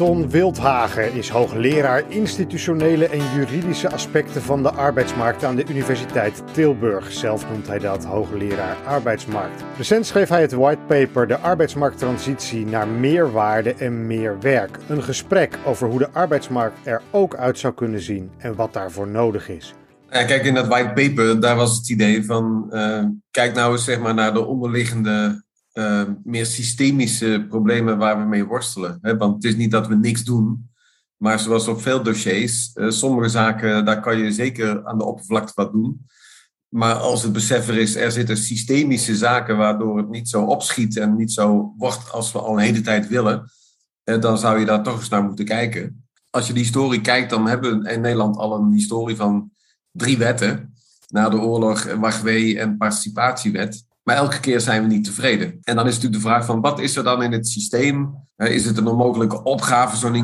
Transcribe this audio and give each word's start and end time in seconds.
Anton 0.00 0.30
Wildhagen 0.30 1.12
is 1.12 1.28
hoogleraar 1.28 2.04
institutionele 2.08 3.08
en 3.08 3.34
juridische 3.34 3.90
aspecten 3.90 4.42
van 4.42 4.62
de 4.62 4.70
arbeidsmarkt 4.70 5.44
aan 5.44 5.56
de 5.56 5.64
Universiteit 5.68 6.42
Tilburg. 6.52 7.12
Zelf 7.12 7.50
noemt 7.50 7.66
hij 7.66 7.78
dat 7.78 8.04
hoogleraar 8.04 8.76
arbeidsmarkt. 8.86 9.64
Recent 9.76 10.06
schreef 10.06 10.28
hij 10.28 10.40
het 10.40 10.52
whitepaper 10.52 11.26
De 11.26 11.38
arbeidsmarkttransitie 11.38 12.66
naar 12.66 12.88
meer 12.88 13.32
waarde 13.32 13.74
en 13.74 14.06
meer 14.06 14.40
werk. 14.40 14.78
Een 14.88 15.02
gesprek 15.02 15.58
over 15.64 15.88
hoe 15.88 15.98
de 15.98 16.10
arbeidsmarkt 16.10 16.86
er 16.86 17.02
ook 17.10 17.36
uit 17.36 17.58
zou 17.58 17.74
kunnen 17.74 18.00
zien 18.00 18.30
en 18.38 18.54
wat 18.54 18.72
daarvoor 18.72 19.08
nodig 19.08 19.48
is. 19.48 19.74
Ja, 20.10 20.24
kijk, 20.24 20.44
in 20.44 20.54
dat 20.54 20.66
white 20.66 20.92
paper, 20.94 21.40
daar 21.40 21.56
was 21.56 21.76
het 21.76 21.90
idee 21.90 22.24
van, 22.24 22.66
uh, 22.70 23.04
kijk 23.30 23.54
nou 23.54 23.72
eens 23.72 23.84
zeg 23.84 23.98
maar, 24.00 24.14
naar 24.14 24.34
de 24.34 24.46
onderliggende 24.46 25.46
uh, 25.78 26.02
meer 26.24 26.46
systemische 26.46 27.46
problemen 27.48 27.98
waar 27.98 28.18
we 28.18 28.24
mee 28.24 28.44
worstelen. 28.44 28.98
Hè? 29.02 29.16
Want 29.16 29.34
het 29.34 29.44
is 29.44 29.56
niet 29.56 29.70
dat 29.70 29.86
we 29.86 29.94
niks 29.94 30.24
doen, 30.24 30.70
maar 31.16 31.38
zoals 31.38 31.68
op 31.68 31.80
veel 31.80 32.02
dossiers, 32.02 32.70
uh, 32.74 32.90
sommige 32.90 33.28
zaken, 33.28 33.84
daar 33.84 34.00
kan 34.00 34.18
je 34.18 34.32
zeker 34.32 34.86
aan 34.86 34.98
de 34.98 35.04
oppervlakte 35.04 35.52
wat 35.54 35.72
doen. 35.72 36.06
Maar 36.68 36.94
als 36.94 37.22
het 37.22 37.32
besef 37.32 37.68
er 37.68 37.78
is, 37.78 37.96
er 37.96 38.12
zitten 38.12 38.36
systemische 38.36 39.16
zaken 39.16 39.56
waardoor 39.56 39.96
het 39.96 40.08
niet 40.08 40.28
zo 40.28 40.42
opschiet 40.42 40.96
en 40.96 41.16
niet 41.16 41.32
zo 41.32 41.74
wordt 41.76 42.12
als 42.12 42.32
we 42.32 42.38
al 42.38 42.52
een 42.52 42.64
hele 42.64 42.80
tijd 42.80 43.08
willen, 43.08 43.50
uh, 44.04 44.20
dan 44.20 44.38
zou 44.38 44.58
je 44.58 44.66
daar 44.66 44.82
toch 44.82 44.98
eens 44.98 45.08
naar 45.08 45.24
moeten 45.24 45.44
kijken. 45.44 46.08
Als 46.30 46.46
je 46.46 46.52
die 46.52 46.62
historie 46.62 47.00
kijkt, 47.00 47.30
dan 47.30 47.48
hebben 47.48 47.82
we 47.82 47.90
in 47.90 48.00
Nederland 48.00 48.36
al 48.36 48.54
een 48.54 48.72
historie 48.72 49.16
van 49.16 49.50
drie 49.90 50.18
wetten. 50.18 50.72
Na 51.08 51.28
de 51.28 51.40
oorlog, 51.40 51.94
wachtwee 51.94 52.58
en 52.58 52.76
participatiewet. 52.76 53.86
Maar 54.08 54.16
elke 54.16 54.40
keer 54.40 54.60
zijn 54.60 54.82
we 54.82 54.88
niet 54.88 55.04
tevreden. 55.04 55.58
En 55.62 55.76
dan 55.76 55.86
is 55.86 55.94
natuurlijk 55.94 56.22
de 56.22 56.28
vraag 56.28 56.44
van 56.44 56.60
wat 56.60 56.80
is 56.80 56.96
er 56.96 57.04
dan 57.04 57.22
in 57.22 57.32
het 57.32 57.48
systeem? 57.48 58.14
Is 58.36 58.64
het 58.64 58.76
een 58.76 58.86
onmogelijke 58.86 59.42
opgave, 59.42 59.96
zo'n 59.96 60.14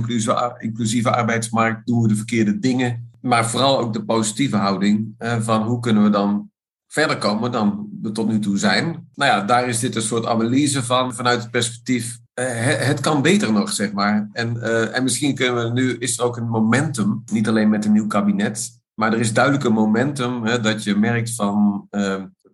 inclusieve 0.58 1.10
arbeidsmarkt? 1.10 1.86
Doen 1.86 2.02
we 2.02 2.08
de 2.08 2.16
verkeerde 2.16 2.58
dingen? 2.58 3.10
Maar 3.20 3.46
vooral 3.46 3.78
ook 3.78 3.92
de 3.92 4.04
positieve 4.04 4.56
houding 4.56 5.14
van 5.40 5.62
hoe 5.62 5.80
kunnen 5.80 6.02
we 6.02 6.10
dan 6.10 6.50
verder 6.86 7.18
komen 7.18 7.52
dan 7.52 7.88
we 8.02 8.12
tot 8.12 8.28
nu 8.28 8.38
toe 8.38 8.58
zijn. 8.58 9.08
Nou 9.14 9.30
ja, 9.30 9.40
daar 9.40 9.68
is 9.68 9.78
dit 9.78 9.96
een 9.96 10.02
soort 10.02 10.26
analyse 10.26 10.82
van, 10.82 11.14
vanuit 11.14 11.42
het 11.42 11.50
perspectief. 11.50 12.18
het 12.34 13.00
kan 13.00 13.22
beter 13.22 13.52
nog, 13.52 13.72
zeg 13.72 13.92
maar. 13.92 14.28
En, 14.32 14.62
en 14.92 15.02
misschien 15.02 15.34
kunnen 15.34 15.64
we 15.64 15.70
nu, 15.72 15.96
is 15.98 16.18
er 16.18 16.24
ook 16.24 16.36
een 16.36 16.48
momentum, 16.48 17.22
niet 17.32 17.48
alleen 17.48 17.68
met 17.68 17.84
een 17.84 17.92
nieuw 17.92 18.06
kabinet, 18.06 18.70
maar 18.94 19.12
er 19.12 19.20
is 19.20 19.32
duidelijk 19.32 19.64
een 19.64 19.72
momentum 19.72 20.44
hè, 20.44 20.60
dat 20.60 20.84
je 20.84 20.94
merkt 20.94 21.34
van, 21.34 21.86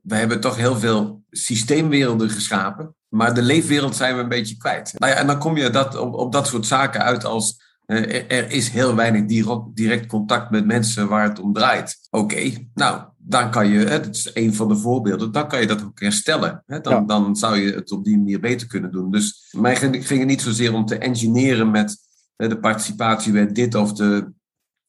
we 0.02 0.14
hebben 0.14 0.40
toch 0.40 0.56
heel 0.56 0.76
veel 0.76 1.19
systeemwerelden 1.30 2.30
geschapen. 2.30 2.94
Maar 3.08 3.34
de 3.34 3.42
leefwereld 3.42 3.96
zijn 3.96 4.16
we 4.16 4.22
een 4.22 4.28
beetje 4.28 4.56
kwijt. 4.56 4.94
Nou 4.98 5.12
ja, 5.12 5.18
en 5.18 5.26
dan 5.26 5.38
kom 5.38 5.56
je 5.56 5.70
dat, 5.70 5.98
op, 5.98 6.14
op 6.14 6.32
dat 6.32 6.46
soort 6.46 6.66
zaken 6.66 7.00
uit 7.00 7.24
als 7.24 7.68
uh, 7.86 8.30
er 8.32 8.50
is 8.50 8.68
heel 8.68 8.94
weinig 8.94 9.24
direct 9.74 10.06
contact 10.06 10.50
met 10.50 10.66
mensen 10.66 11.08
waar 11.08 11.28
het 11.28 11.40
om 11.40 11.52
draait. 11.52 11.98
Oké, 12.10 12.52
nou, 12.74 13.02
dan 13.16 13.50
kan 13.50 13.68
je, 13.68 13.78
hè, 13.78 14.00
dat 14.00 14.14
is 14.14 14.30
een 14.34 14.54
van 14.54 14.68
de 14.68 14.76
voorbeelden, 14.76 15.32
dan 15.32 15.48
kan 15.48 15.60
je 15.60 15.66
dat 15.66 15.84
ook 15.84 16.00
herstellen. 16.00 16.62
Hè? 16.66 16.80
Dan, 16.80 17.06
dan 17.06 17.36
zou 17.36 17.58
je 17.58 17.72
het 17.72 17.92
op 17.92 18.04
die 18.04 18.16
manier 18.16 18.40
beter 18.40 18.66
kunnen 18.66 18.92
doen. 18.92 19.10
Dus 19.10 19.54
mij 19.56 19.76
ging, 19.76 20.06
ging 20.06 20.20
het 20.20 20.28
niet 20.28 20.42
zozeer 20.42 20.74
om 20.74 20.86
te 20.86 20.98
engineeren 20.98 21.70
met 21.70 21.96
hè, 22.36 22.48
de 22.48 22.58
participatiewet 22.58 23.54
dit 23.54 23.74
of 23.74 23.92
de 23.92 24.32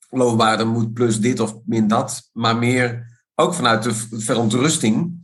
loonwaarde 0.10 0.66
moet 0.66 0.94
plus 0.94 1.20
dit 1.20 1.40
of 1.40 1.56
min 1.66 1.88
dat, 1.88 2.30
maar 2.34 2.58
meer 2.58 3.10
ook 3.36 3.54
vanuit 3.54 3.84
de 3.84 3.94
verontrusting 4.10 5.21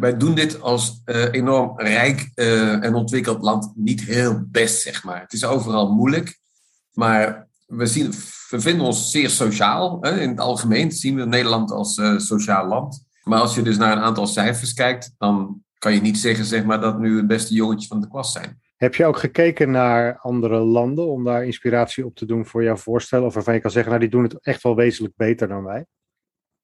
wij 0.00 0.16
doen 0.16 0.34
dit 0.34 0.60
als 0.60 1.02
uh, 1.04 1.32
enorm 1.32 1.80
rijk 1.80 2.30
uh, 2.34 2.84
en 2.84 2.94
ontwikkeld 2.94 3.42
land 3.42 3.72
niet 3.74 4.00
heel 4.00 4.44
best, 4.46 4.82
zeg 4.82 5.04
maar. 5.04 5.20
Het 5.20 5.32
is 5.32 5.44
overal 5.44 5.92
moeilijk, 5.94 6.38
maar 6.92 7.48
we, 7.66 7.86
zien, 7.86 8.12
vinden 8.12 8.86
ons 8.86 9.10
zeer 9.10 9.30
sociaal. 9.30 10.04
In 10.04 10.28
het 10.28 10.40
algemeen 10.40 10.92
zien 10.92 11.16
we 11.16 11.24
Nederland 11.24 11.70
als 11.70 12.00
sociaal 12.16 12.66
land. 12.66 13.06
Maar 13.22 13.40
als 13.40 13.54
je 13.54 13.62
dus 13.62 13.76
naar 13.76 13.96
een 13.96 14.02
aantal 14.02 14.26
cijfers 14.26 14.74
kijkt, 14.74 15.14
dan 15.18 15.62
kan 15.78 15.94
je 15.94 16.00
niet 16.00 16.18
zeggen 16.18 16.44
zeg 16.44 16.64
maar, 16.64 16.80
dat 16.80 16.98
nu 16.98 17.16
het 17.16 17.26
beste 17.26 17.54
jongetje 17.54 17.88
van 17.88 18.00
de 18.00 18.08
klas 18.08 18.32
zijn. 18.32 18.60
Heb 18.76 18.94
je 18.94 19.06
ook 19.06 19.18
gekeken 19.18 19.70
naar 19.70 20.18
andere 20.18 20.58
landen 20.58 21.08
om 21.08 21.24
daar 21.24 21.44
inspiratie 21.44 22.06
op 22.06 22.14
te 22.14 22.26
doen 22.26 22.46
voor 22.46 22.62
jouw 22.62 22.76
voorstel? 22.76 23.24
Of 23.24 23.34
waarvan 23.34 23.54
je 23.54 23.60
kan 23.60 23.70
zeggen, 23.70 23.90
nou 23.90 24.02
die 24.02 24.12
doen 24.12 24.22
het 24.22 24.38
echt 24.40 24.62
wel 24.62 24.76
wezenlijk 24.76 25.16
beter 25.16 25.48
dan 25.48 25.64
wij? 25.64 25.86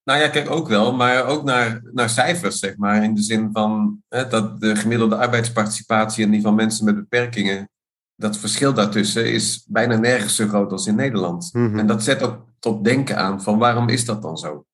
Nou 0.05 0.21
ja, 0.21 0.29
kijk 0.29 0.51
ook 0.51 0.69
wel, 0.69 0.95
maar 0.95 1.27
ook 1.27 1.45
naar, 1.45 1.81
naar 1.93 2.09
cijfers, 2.09 2.59
zeg 2.59 2.77
maar. 2.77 3.03
In 3.03 3.15
de 3.15 3.23
zin 3.23 3.49
van 3.53 4.03
hè, 4.09 4.29
dat 4.29 4.61
de 4.61 4.77
gemiddelde 4.77 5.17
arbeidsparticipatie 5.17 6.25
en 6.25 6.31
die 6.31 6.43
van 6.43 6.55
mensen 6.55 6.85
met 6.85 6.95
beperkingen, 6.95 7.69
dat 8.17 8.39
verschil 8.39 8.75
daartussen 8.75 9.33
is 9.33 9.67
bijna 9.69 9.97
nergens 9.97 10.37
zo 10.37 10.49
groot 10.49 10.73
als 10.73 10.87
in 10.87 10.95
Nederland. 10.95 11.51
Mhm. 11.53 11.79
En 11.79 11.87
dat 11.87 12.03
zet 12.03 12.23
ook 12.23 12.47
tot 12.59 12.85
denken 12.85 13.17
aan 13.17 13.43
van 13.43 13.59
waarom 13.59 13.89
is 13.89 14.05
dat 14.05 14.23
dan 14.23 14.37
zo? 14.37 14.65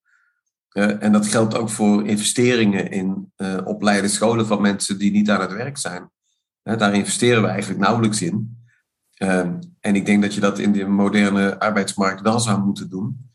Uh, 0.73 1.03
en 1.03 1.13
dat 1.13 1.27
geldt 1.27 1.57
ook 1.57 1.71
voor 1.71 2.07
investeringen 2.07 2.91
in 2.91 3.33
uh, 3.37 3.59
opleiden 3.65 4.11
scholen 4.11 4.47
van 4.47 4.61
mensen 4.61 4.99
die 4.99 5.11
niet 5.11 5.31
aan 5.31 5.41
het 5.41 5.53
werk 5.53 5.79
zijn. 5.79 6.11
Uh, 6.65 6.79
daar 6.79 6.95
investeren 6.95 7.43
we 7.43 7.49
eigenlijk 7.49 7.81
nauwelijks 7.81 8.23
in. 8.23 8.59
Ehm, 9.15 9.55
en 9.81 9.97
ik 9.97 10.07
denk 10.07 10.23
dat 10.23 10.35
je 10.35 10.41
dat 10.41 10.59
in 10.59 10.73
de 10.73 10.87
moderne 10.87 11.61
arbeidsmarkt 11.61 12.21
wel 12.21 12.41
zou 12.41 12.61
moeten 12.61 12.91
doen. 12.91 13.30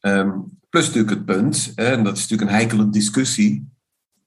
Um, 0.00 0.58
plus 0.68 0.86
natuurlijk 0.86 1.14
het 1.14 1.24
punt, 1.24 1.72
en 1.74 2.04
dat 2.04 2.16
is 2.16 2.20
natuurlijk 2.22 2.50
een 2.50 2.56
heikele 2.56 2.90
discussie, 2.90 3.68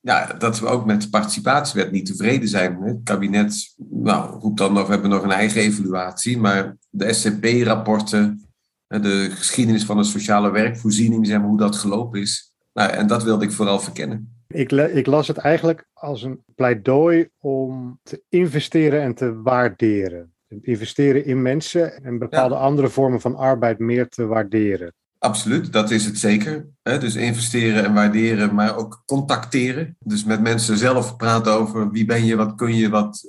ja, 0.01 0.25
dat 0.25 0.59
we 0.59 0.67
ook 0.67 0.85
met 0.85 1.01
de 1.01 1.09
participatiewet 1.09 1.91
niet 1.91 2.05
tevreden 2.05 2.47
zijn. 2.47 2.81
Het 2.81 2.99
kabinet 3.03 3.75
nou, 3.89 4.39
roept 4.39 4.57
dan 4.57 4.73
nog, 4.73 4.85
we 4.85 4.91
hebben 4.91 5.09
nog 5.09 5.23
een 5.23 5.31
eigen 5.31 5.61
evaluatie, 5.61 6.37
maar 6.37 6.77
de 6.89 7.13
SCP-rapporten, 7.13 8.47
de 8.87 9.29
geschiedenis 9.31 9.85
van 9.85 9.97
de 9.97 10.03
sociale 10.03 10.51
werkvoorziening, 10.51 11.27
zeg 11.27 11.39
maar, 11.39 11.47
hoe 11.47 11.57
dat 11.57 11.75
gelopen 11.75 12.21
is. 12.21 12.53
Nou, 12.73 12.91
en 12.91 13.07
dat 13.07 13.23
wilde 13.23 13.45
ik 13.45 13.51
vooral 13.51 13.79
verkennen. 13.79 14.43
Ik, 14.47 14.71
ik, 14.71 15.05
las 15.05 15.27
het 15.27 15.37
eigenlijk 15.37 15.87
als 15.93 16.23
een 16.23 16.43
pleidooi 16.55 17.29
om 17.39 17.99
te 18.03 18.23
investeren 18.29 19.01
en 19.01 19.15
te 19.15 19.41
waarderen. 19.41 20.33
Investeren 20.61 21.25
in 21.25 21.41
mensen 21.41 22.03
en 22.03 22.19
bepaalde 22.19 22.55
andere 22.55 22.89
vormen 22.89 23.21
van 23.21 23.35
arbeid 23.35 23.79
meer 23.79 24.07
te 24.07 24.25
waarderen. 24.25 24.93
Absoluut, 25.23 25.73
dat 25.73 25.91
is 25.91 26.05
het 26.05 26.17
zeker. 26.17 26.67
Dus 26.81 27.15
investeren 27.15 27.85
en 27.85 27.93
waarderen, 27.93 28.55
maar 28.55 28.75
ook 28.75 29.03
contacteren. 29.05 29.95
Dus 29.99 30.23
met 30.23 30.41
mensen 30.41 30.77
zelf 30.77 31.15
praten 31.15 31.53
over 31.53 31.91
wie 31.91 32.05
ben 32.05 32.25
je, 32.25 32.35
wat 32.35 32.55
kun 32.55 32.75
je, 32.75 32.89
wat. 32.89 33.23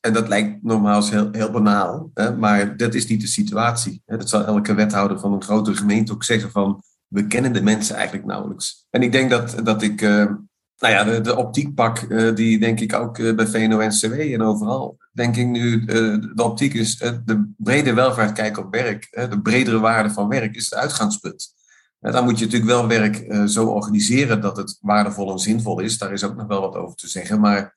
en 0.00 0.12
dat 0.12 0.28
lijkt 0.28 0.62
normaal 0.62 1.08
heel, 1.08 1.28
heel 1.32 1.50
banaal, 1.50 2.10
maar 2.38 2.76
dat 2.76 2.94
is 2.94 3.06
niet 3.06 3.20
de 3.20 3.26
situatie. 3.26 4.02
Dat 4.06 4.28
zal 4.28 4.44
elke 4.44 4.74
wethouder 4.74 5.20
van 5.20 5.32
een 5.32 5.42
grotere 5.42 5.76
gemeente 5.76 6.12
ook 6.12 6.24
zeggen 6.24 6.50
van 6.50 6.82
we 7.08 7.26
kennen 7.26 7.52
de 7.52 7.62
mensen 7.62 7.94
eigenlijk 7.96 8.26
nauwelijks. 8.26 8.86
En 8.90 9.02
ik 9.02 9.12
denk 9.12 9.30
dat, 9.30 9.60
dat 9.62 9.82
ik 9.82 10.02
eh, 10.02 10.26
nou 10.78 10.94
ja, 10.94 11.04
de, 11.04 11.20
de 11.20 11.36
optiekpak, 11.36 12.00
uh, 12.00 12.34
die 12.34 12.58
denk 12.58 12.80
ik 12.80 12.94
ook 12.94 13.18
uh, 13.18 13.34
bij 13.34 13.46
VNO-NCW 13.46 14.12
en 14.12 14.42
overal, 14.42 14.98
denk 15.12 15.36
ik 15.36 15.46
nu, 15.46 15.80
uh, 15.80 15.86
de 16.34 16.42
optiek 16.42 16.74
is 16.74 16.98
de 16.98 17.52
brede 17.56 17.94
welvaart 17.94 18.32
kijken 18.32 18.64
op 18.64 18.72
werk, 18.72 19.28
de 19.30 19.40
bredere 19.40 19.78
waarde 19.78 20.10
van 20.10 20.28
werk 20.28 20.54
is 20.54 20.64
het 20.64 20.74
uitgangspunt. 20.74 21.54
dan 22.00 22.24
moet 22.24 22.38
je 22.38 22.44
natuurlijk 22.44 22.70
wel 22.70 22.86
werk 22.88 23.48
zo 23.48 23.66
organiseren 23.66 24.40
dat 24.40 24.56
het 24.56 24.78
waardevol 24.80 25.32
en 25.32 25.38
zinvol 25.38 25.80
is. 25.80 25.98
Daar 25.98 26.12
is 26.12 26.24
ook 26.24 26.36
nog 26.36 26.46
wel 26.46 26.60
wat 26.60 26.74
over 26.74 26.96
te 26.96 27.08
zeggen. 27.08 27.40
Maar 27.40 27.76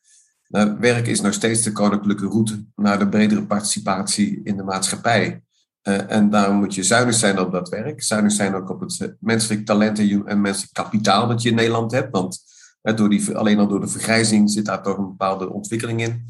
werk 0.79 1.07
is 1.07 1.21
nog 1.21 1.33
steeds 1.33 1.61
de 1.61 1.71
koninklijke 1.71 2.27
route 2.27 2.65
naar 2.75 2.99
de 2.99 3.09
bredere 3.09 3.45
participatie 3.45 4.41
in 4.43 4.57
de 4.57 4.63
maatschappij. 4.63 5.41
en 5.81 6.29
daarom 6.29 6.55
moet 6.55 6.75
je 6.75 6.83
zuinig 6.83 7.15
zijn 7.15 7.39
op 7.39 7.51
dat 7.51 7.69
werk. 7.69 8.03
Zuinig 8.03 8.31
zijn 8.31 8.55
ook 8.55 8.69
op 8.69 8.79
het 8.79 9.15
menselijk 9.19 9.65
talent 9.65 9.99
en 9.99 10.41
menselijk 10.41 10.73
kapitaal 10.73 11.27
dat 11.27 11.41
je 11.41 11.49
in 11.49 11.55
Nederland 11.55 11.91
hebt. 11.91 12.11
Want 12.11 12.43
door 12.81 13.09
die, 13.09 13.35
alleen 13.35 13.59
al 13.59 13.67
door 13.67 13.79
de 13.79 13.87
vergrijzing 13.87 14.49
zit 14.51 14.65
daar 14.65 14.83
toch 14.83 14.97
een 14.97 15.07
bepaalde 15.07 15.53
ontwikkeling 15.53 16.01
in. 16.01 16.25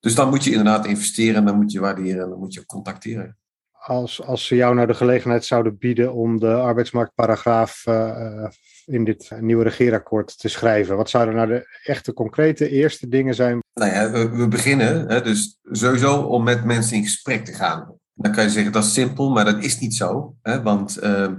Dus 0.00 0.14
dan 0.14 0.28
moet 0.28 0.44
je 0.44 0.50
inderdaad 0.50 0.86
investeren, 0.86 1.44
dan 1.44 1.56
moet 1.56 1.72
je 1.72 1.80
waarderen 1.80 2.22
en 2.22 2.28
dan 2.30 2.38
moet 2.38 2.54
je 2.54 2.66
contacteren. 2.66 3.38
Als, 3.72 4.22
als 4.22 4.46
ze 4.46 4.54
jou 4.54 4.74
nou 4.74 4.86
de 4.86 4.94
gelegenheid 4.94 5.44
zouden 5.44 5.78
bieden 5.78 6.14
om 6.14 6.38
de 6.38 6.54
arbeidsmarktparagraaf 6.54 7.84
uh, 7.88 8.46
in 8.84 9.04
dit 9.04 9.30
nieuwe 9.40 9.62
regeerakkoord 9.62 10.38
te 10.38 10.48
schrijven, 10.48 10.96
wat 10.96 11.10
zouden 11.10 11.34
nou 11.34 11.48
de 11.48 11.80
echte 11.84 12.12
concrete 12.12 12.68
eerste 12.68 13.08
dingen 13.08 13.34
zijn? 13.34 13.62
Nou 13.74 13.92
ja, 13.92 14.10
we, 14.10 14.28
we 14.28 14.48
beginnen 14.48 15.08
hè, 15.08 15.22
dus 15.22 15.58
sowieso 15.62 16.20
om 16.20 16.42
met 16.42 16.64
mensen 16.64 16.96
in 16.96 17.02
gesprek 17.02 17.44
te 17.44 17.52
gaan. 17.52 17.94
Dan 18.14 18.32
kan 18.32 18.44
je 18.44 18.50
zeggen 18.50 18.72
dat 18.72 18.84
is 18.84 18.92
simpel, 18.92 19.30
maar 19.30 19.44
dat 19.44 19.64
is 19.64 19.78
niet 19.78 19.94
zo. 19.94 20.34
Hè, 20.42 20.62
want 20.62 21.02
uh, 21.02 21.32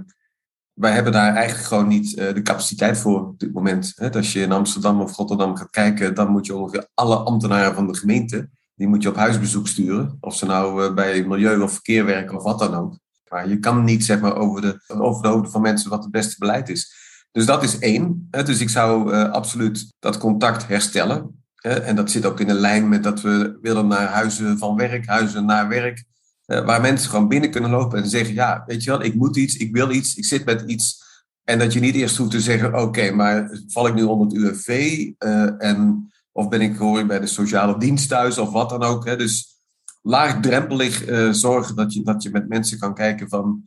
wij 0.82 0.92
hebben 0.92 1.12
daar 1.12 1.34
eigenlijk 1.34 1.66
gewoon 1.66 1.88
niet 1.88 2.18
uh, 2.18 2.34
de 2.34 2.42
capaciteit 2.42 2.98
voor 2.98 3.26
op 3.26 3.38
dit 3.38 3.52
moment. 3.52 3.92
Hè. 3.94 4.12
Als 4.12 4.32
je 4.32 4.40
in 4.40 4.52
Amsterdam 4.52 5.00
of 5.00 5.16
Rotterdam 5.16 5.56
gaat 5.56 5.70
kijken, 5.70 6.14
dan 6.14 6.30
moet 6.30 6.46
je 6.46 6.56
ongeveer 6.56 6.88
alle 6.94 7.16
ambtenaren 7.16 7.74
van 7.74 7.86
de 7.86 7.96
gemeente, 7.96 8.48
die 8.74 8.86
moet 8.86 9.02
je 9.02 9.08
op 9.08 9.16
huisbezoek 9.16 9.68
sturen. 9.68 10.16
Of 10.20 10.36
ze 10.36 10.46
nou 10.46 10.84
uh, 10.84 10.94
bij 10.94 11.24
milieu 11.24 11.60
of 11.60 11.72
verkeer 11.72 12.04
werken 12.04 12.36
of 12.36 12.42
wat 12.42 12.58
dan 12.58 12.74
ook. 12.74 12.98
Maar 13.28 13.48
je 13.48 13.58
kan 13.58 13.84
niet 13.84 14.04
zeg 14.04 14.20
maar, 14.20 14.36
over, 14.36 14.60
de, 14.60 14.80
over 14.86 15.22
de 15.22 15.28
hoofden 15.28 15.50
van 15.50 15.60
mensen 15.60 15.90
wat 15.90 16.02
het 16.02 16.12
beste 16.12 16.36
beleid 16.38 16.68
is. 16.68 16.94
Dus 17.32 17.46
dat 17.46 17.62
is 17.62 17.78
één. 17.78 18.28
Hè. 18.30 18.42
Dus 18.42 18.60
ik 18.60 18.68
zou 18.68 19.12
uh, 19.12 19.30
absoluut 19.30 19.92
dat 19.98 20.18
contact 20.18 20.66
herstellen. 20.66 21.44
Hè. 21.54 21.80
En 21.80 21.96
dat 21.96 22.10
zit 22.10 22.26
ook 22.26 22.40
in 22.40 22.46
de 22.46 22.54
lijn 22.54 22.88
met 22.88 23.02
dat 23.02 23.20
we 23.20 23.58
willen 23.60 23.86
naar 23.86 24.08
huizen 24.08 24.58
van 24.58 24.76
werk, 24.76 25.06
huizen 25.06 25.44
naar 25.44 25.68
werk. 25.68 26.04
Waar 26.46 26.80
mensen 26.80 27.10
gewoon 27.10 27.28
binnen 27.28 27.50
kunnen 27.50 27.70
lopen 27.70 28.02
en 28.02 28.08
zeggen, 28.08 28.34
ja, 28.34 28.62
weet 28.66 28.84
je 28.84 28.90
wel, 28.90 29.02
ik 29.02 29.14
moet 29.14 29.36
iets, 29.36 29.56
ik 29.56 29.74
wil 29.74 29.90
iets, 29.90 30.14
ik 30.14 30.24
zit 30.24 30.44
met 30.44 30.62
iets. 30.66 31.00
En 31.44 31.58
dat 31.58 31.72
je 31.72 31.80
niet 31.80 31.94
eerst 31.94 32.16
hoeft 32.16 32.30
te 32.30 32.40
zeggen, 32.40 32.80
oké, 32.80 33.10
maar 33.10 33.60
val 33.66 33.86
ik 33.86 33.94
nu 33.94 34.02
onder 34.02 34.26
het 34.26 34.36
UWV? 34.36 35.10
en, 35.58 36.10
of 36.32 36.48
ben 36.48 36.60
ik, 36.60 36.76
hoor 36.76 36.98
ik 36.98 37.06
bij 37.06 37.20
de 37.20 37.26
sociale 37.26 37.78
dienst 37.78 38.08
thuis 38.08 38.38
of 38.38 38.50
wat 38.50 38.70
dan 38.70 38.82
ook. 38.82 39.06
Hè? 39.06 39.16
Dus 39.16 39.60
laagdrempelig 40.02 41.04
zorgen 41.30 41.76
dat 41.76 41.94
je, 41.94 42.02
dat 42.02 42.22
je 42.22 42.30
met 42.30 42.48
mensen 42.48 42.78
kan 42.78 42.94
kijken 42.94 43.28
van 43.28 43.64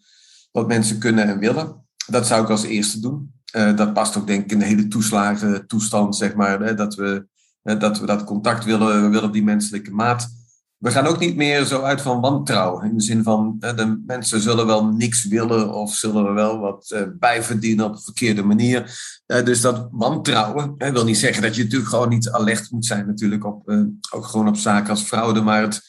wat 0.51 0.67
mensen 0.67 0.99
kunnen 0.99 1.27
en 1.27 1.39
willen. 1.39 1.85
Dat 2.07 2.27
zou 2.27 2.43
ik 2.43 2.49
als 2.49 2.63
eerste 2.63 2.99
doen. 2.99 3.33
Dat 3.75 3.93
past 3.93 4.17
ook 4.17 4.27
denk 4.27 4.43
ik 4.43 4.51
in 4.51 4.59
de 4.59 4.65
hele 4.65 4.87
toeslagen 4.87 5.67
toestand, 5.67 6.15
zeg 6.15 6.35
maar. 6.35 6.59
Hè, 6.59 6.73
dat, 6.73 6.95
we, 6.95 7.27
dat 7.61 7.99
we 7.99 8.05
dat 8.05 8.23
contact 8.23 8.63
willen, 8.63 9.01
we 9.01 9.09
willen 9.09 9.31
die 9.31 9.43
menselijke 9.43 9.91
maat. 9.91 10.29
We 10.77 10.91
gaan 10.91 11.05
ook 11.05 11.19
niet 11.19 11.35
meer 11.35 11.65
zo 11.65 11.81
uit 11.81 12.01
van 12.01 12.21
wantrouwen. 12.21 12.89
In 12.89 12.97
de 12.97 13.03
zin 13.03 13.23
van, 13.23 13.55
de 13.59 14.03
mensen 14.05 14.41
zullen 14.41 14.65
wel 14.65 14.85
niks 14.85 15.25
willen 15.25 15.73
of 15.73 15.95
zullen 15.95 16.25
er 16.25 16.33
wel 16.33 16.59
wat 16.59 16.91
uh, 16.95 17.01
bijverdienen 17.19 17.85
op 17.85 17.93
een 17.93 18.01
verkeerde 18.01 18.43
manier. 18.43 18.99
Uh, 19.27 19.43
dus 19.43 19.61
dat 19.61 19.87
wantrouwen, 19.91 20.75
wil 20.77 21.05
niet 21.05 21.17
zeggen 21.17 21.41
dat 21.41 21.55
je 21.55 21.63
natuurlijk 21.63 21.89
gewoon 21.89 22.09
niet 22.09 22.29
alert 22.29 22.71
moet 22.71 22.85
zijn 22.85 23.07
natuurlijk 23.07 23.45
op, 23.45 23.69
ook 24.11 24.25
gewoon 24.25 24.47
op 24.47 24.57
zaken 24.57 24.89
als 24.89 25.03
fraude. 25.03 25.41
Maar 25.41 25.61
het, 25.61 25.81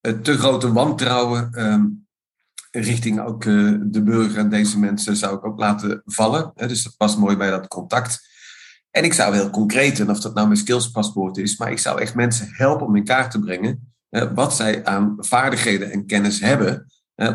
het 0.00 0.24
te 0.24 0.38
grote 0.38 0.72
wantrouwen 0.72 1.52
ehm, 1.52 1.84
richting 2.70 3.20
ook 3.20 3.44
eh, 3.44 3.72
de 3.80 4.02
burger 4.02 4.38
en 4.38 4.48
deze 4.48 4.78
mensen 4.78 5.16
zou 5.16 5.36
ik 5.36 5.44
ook 5.44 5.58
laten 5.58 6.02
vallen. 6.04 6.52
Dus 6.54 6.82
dat 6.82 6.96
past 6.96 7.18
mooi 7.18 7.36
bij 7.36 7.50
dat 7.50 7.68
contact. 7.68 8.34
En 8.90 9.04
ik 9.04 9.12
zou 9.12 9.34
heel 9.34 9.50
concreet, 9.50 10.00
en 10.00 10.10
of 10.10 10.20
dat 10.20 10.34
nou 10.34 10.46
mijn 10.46 10.58
skillspaspoort 10.58 11.36
is, 11.36 11.56
maar 11.56 11.70
ik 11.70 11.78
zou 11.78 12.00
echt 12.00 12.14
mensen 12.14 12.48
helpen 12.50 12.86
om 12.86 12.96
in 12.96 13.04
kaart 13.04 13.30
te 13.30 13.38
brengen 13.38 13.85
wat 14.08 14.54
zij 14.54 14.84
aan 14.84 15.14
vaardigheden 15.18 15.90
en 15.90 16.06
kennis 16.06 16.40
hebben. 16.40 16.86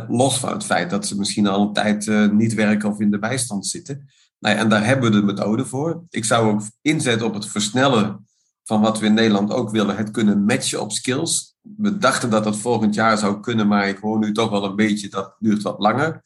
Los 0.08 0.40
van 0.40 0.54
het 0.54 0.64
feit 0.64 0.90
dat 0.90 1.08
ze 1.08 1.18
misschien 1.18 1.48
al 1.48 1.68
een 1.68 1.74
tijd 1.74 2.08
eh, 2.08 2.30
niet 2.30 2.54
werken 2.54 2.90
of 2.90 3.00
in 3.00 3.12
de 3.12 3.20
bijstand 3.20 3.68
zitten. 3.68 4.10
Nou 4.40 4.58
en 4.58 4.70
daar 4.70 4.86
hebben 4.86 5.12
we 5.12 5.20
de 5.20 5.26
methode 5.26 5.66
voor. 5.66 6.04
Ik 6.10 6.26
zou 6.26 6.54
ook 6.54 6.62
inzetten 6.82 7.28
op 7.28 7.34
het 7.34 7.48
versnellen 7.48 8.26
van 8.64 8.82
wat 8.82 9.00
we 9.00 9.06
in 9.06 9.14
Nederland 9.14 9.52
ook 9.52 9.70
willen, 9.70 9.98
het 9.98 10.12
kunnen 10.12 10.44
matchen 10.44 10.82
op 10.82 10.92
skills. 10.92 11.56
We 11.62 11.98
dachten 11.98 12.30
dat 12.30 12.44
dat 12.44 12.58
volgend 12.58 12.96
jaar 12.96 13.18
zou 13.18 13.40
kunnen, 13.40 13.68
maar 13.68 13.88
ik 13.88 13.98
hoor 13.98 14.20
nu 14.20 14.32
toch 14.32 14.50
wel 14.50 14.64
een 14.64 14.76
beetje 14.76 15.10
dat 15.10 15.36
duurt 15.40 15.62
wat 15.62 15.80
langer. 15.80 16.24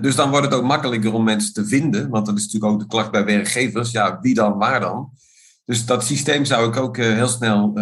Dus 0.00 0.14
dan 0.14 0.30
wordt 0.30 0.46
het 0.46 0.54
ook 0.54 0.64
makkelijker 0.64 1.12
om 1.12 1.24
mensen 1.24 1.52
te 1.52 1.66
vinden, 1.66 2.08
want 2.08 2.26
dat 2.26 2.36
is 2.36 2.44
natuurlijk 2.44 2.72
ook 2.72 2.80
de 2.80 2.86
klacht 2.86 3.10
bij 3.10 3.24
werkgevers. 3.24 3.90
Ja, 3.90 4.18
wie 4.20 4.34
dan, 4.34 4.58
waar 4.58 4.80
dan? 4.80 5.10
Dus 5.64 5.86
dat 5.86 6.04
systeem 6.04 6.44
zou 6.44 6.68
ik 6.68 6.76
ook 6.76 6.96
eh, 6.96 7.12
heel 7.12 7.28
snel 7.28 7.72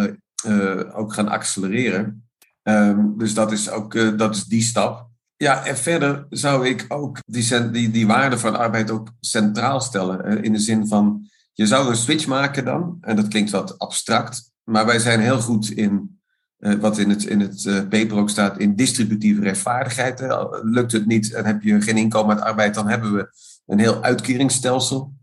eh, 0.45 0.71
eh, 0.71 0.97
ook 0.97 1.13
gaan 1.13 1.27
accelereren. 1.27 2.27
Ehm, 2.63 3.17
dus 3.17 3.33
dat 3.33 3.51
is 3.51 3.69
ook 3.69 4.17
dat 4.17 4.35
is 4.35 4.43
die 4.43 4.61
stap. 4.61 5.07
Ja, 5.37 5.65
en 5.65 5.77
verder 5.77 6.25
zou 6.29 6.67
ik 6.67 6.85
ook 6.87 7.17
die, 7.25 7.71
die, 7.71 7.91
die 7.91 8.07
waarde 8.07 8.37
van 8.37 8.55
arbeid 8.55 8.91
ook 8.91 9.11
centraal 9.19 9.81
stellen. 9.81 10.43
in 10.43 10.51
de 10.51 10.59
zin 10.59 10.87
van, 10.87 11.29
je 11.53 11.65
zou 11.65 11.89
een 11.89 11.95
switch 11.95 12.27
maken 12.27 12.65
dan, 12.65 12.97
en 13.01 13.15
dat 13.15 13.27
klinkt 13.27 13.51
wat 13.51 13.79
abstract, 13.79 14.51
maar 14.63 14.85
wij 14.85 14.99
zijn 14.99 15.19
heel 15.19 15.39
goed 15.39 15.69
in, 15.69 16.19
wat 16.57 16.97
in 16.97 17.09
het, 17.09 17.23
in 17.23 17.39
het 17.39 17.89
paper 17.89 18.17
ook 18.17 18.29
staat, 18.29 18.59
in 18.59 18.75
distributieve 18.75 19.41
rechtvaardigheid. 19.41 20.23
Lukt 20.63 20.91
het 20.91 21.05
niet 21.05 21.33
en 21.33 21.45
heb 21.45 21.61
je 21.61 21.81
geen 21.81 21.97
inkomen 21.97 22.35
uit 22.35 22.45
arbeid, 22.45 22.73
dan 22.73 22.87
hebben 22.87 23.13
we 23.13 23.29
een 23.65 23.79
heel 23.79 24.03
uitkeringsstelsel. 24.03 25.13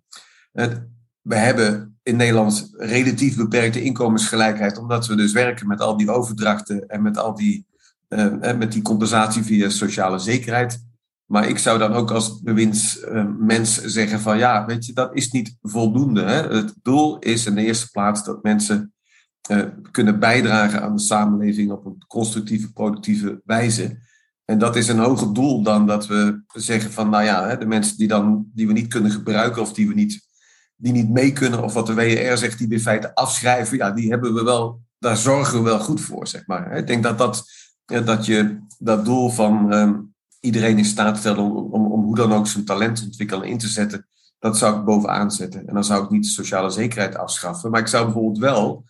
We 1.22 1.34
hebben 1.36 1.91
in 2.02 2.16
Nederland 2.16 2.70
relatief 2.76 3.36
beperkte 3.36 3.82
inkomensgelijkheid, 3.82 4.78
omdat 4.78 5.06
we 5.06 5.16
dus 5.16 5.32
werken 5.32 5.66
met 5.66 5.80
al 5.80 5.96
die 5.96 6.10
overdrachten 6.10 6.88
en 6.88 7.02
met 7.02 7.18
al 7.18 7.34
die, 7.34 7.66
met 8.56 8.72
die 8.72 8.82
compensatie 8.82 9.42
via 9.42 9.68
sociale 9.68 10.18
zekerheid. 10.18 10.84
Maar 11.26 11.48
ik 11.48 11.58
zou 11.58 11.78
dan 11.78 11.92
ook 11.92 12.10
als 12.10 12.40
bewindsmens 12.40 13.84
zeggen 13.84 14.20
van 14.20 14.38
ja, 14.38 14.66
weet 14.66 14.86
je, 14.86 14.92
dat 14.92 15.14
is 15.14 15.30
niet 15.30 15.56
voldoende. 15.62 16.22
Hè? 16.22 16.56
Het 16.56 16.74
doel 16.82 17.18
is 17.18 17.46
in 17.46 17.54
de 17.54 17.64
eerste 17.64 17.90
plaats 17.90 18.24
dat 18.24 18.42
mensen 18.42 18.92
kunnen 19.90 20.18
bijdragen 20.18 20.82
aan 20.82 20.96
de 20.96 21.02
samenleving 21.02 21.70
op 21.70 21.84
een 21.84 22.04
constructieve, 22.06 22.72
productieve 22.72 23.40
wijze. 23.44 23.98
En 24.44 24.58
dat 24.58 24.76
is 24.76 24.88
een 24.88 24.98
hoger 24.98 25.32
doel 25.34 25.62
dan 25.62 25.86
dat 25.86 26.06
we 26.06 26.42
zeggen 26.46 26.92
van 26.92 27.10
nou 27.10 27.24
ja, 27.24 27.56
de 27.56 27.66
mensen 27.66 27.96
die, 27.96 28.08
dan, 28.08 28.46
die 28.54 28.66
we 28.66 28.72
niet 28.72 28.88
kunnen 28.88 29.10
gebruiken 29.10 29.62
of 29.62 29.72
die 29.72 29.88
we 29.88 29.94
niet, 29.94 30.26
die 30.82 30.92
niet 30.92 31.08
mee 31.08 31.32
kunnen, 31.32 31.62
of 31.62 31.72
wat 31.72 31.86
de 31.86 31.94
WR 31.94 32.36
zegt, 32.36 32.58
die 32.58 32.68
in 32.68 32.80
feite 32.80 33.14
afschrijven, 33.14 33.76
ja, 33.76 33.90
die 33.90 34.10
hebben 34.10 34.34
we 34.34 34.42
wel, 34.42 34.80
daar 34.98 35.16
zorgen 35.16 35.58
we 35.58 35.64
wel 35.64 35.78
goed 35.78 36.00
voor, 36.00 36.26
zeg 36.26 36.46
maar. 36.46 36.76
Ik 36.76 36.86
denk 36.86 37.02
dat 37.02 37.18
dat, 37.18 37.44
dat 37.84 38.26
je 38.26 38.58
dat 38.78 39.04
doel 39.04 39.30
van 39.30 39.72
ehm, 39.72 39.94
iedereen 40.40 40.78
in 40.78 40.84
staat 40.84 41.18
stellen 41.18 41.38
om, 41.38 41.72
om, 41.72 41.92
om 41.92 42.04
hoe 42.04 42.14
dan 42.14 42.32
ook 42.32 42.46
zijn 42.46 42.64
talent 42.64 43.02
ontwikkelen 43.02 43.48
in 43.48 43.58
te 43.58 43.68
zetten. 43.68 44.06
Dat 44.38 44.58
zou 44.58 44.78
ik 44.78 44.84
bovenaan 44.84 45.30
zetten. 45.30 45.66
En 45.66 45.74
dan 45.74 45.84
zou 45.84 46.04
ik 46.04 46.10
niet 46.10 46.24
de 46.24 46.30
sociale 46.30 46.70
zekerheid 46.70 47.16
afschaffen. 47.16 47.70
Maar 47.70 47.80
ik 47.80 47.86
zou 47.86 48.04
bijvoorbeeld 48.04 48.38
wel, 48.38 48.84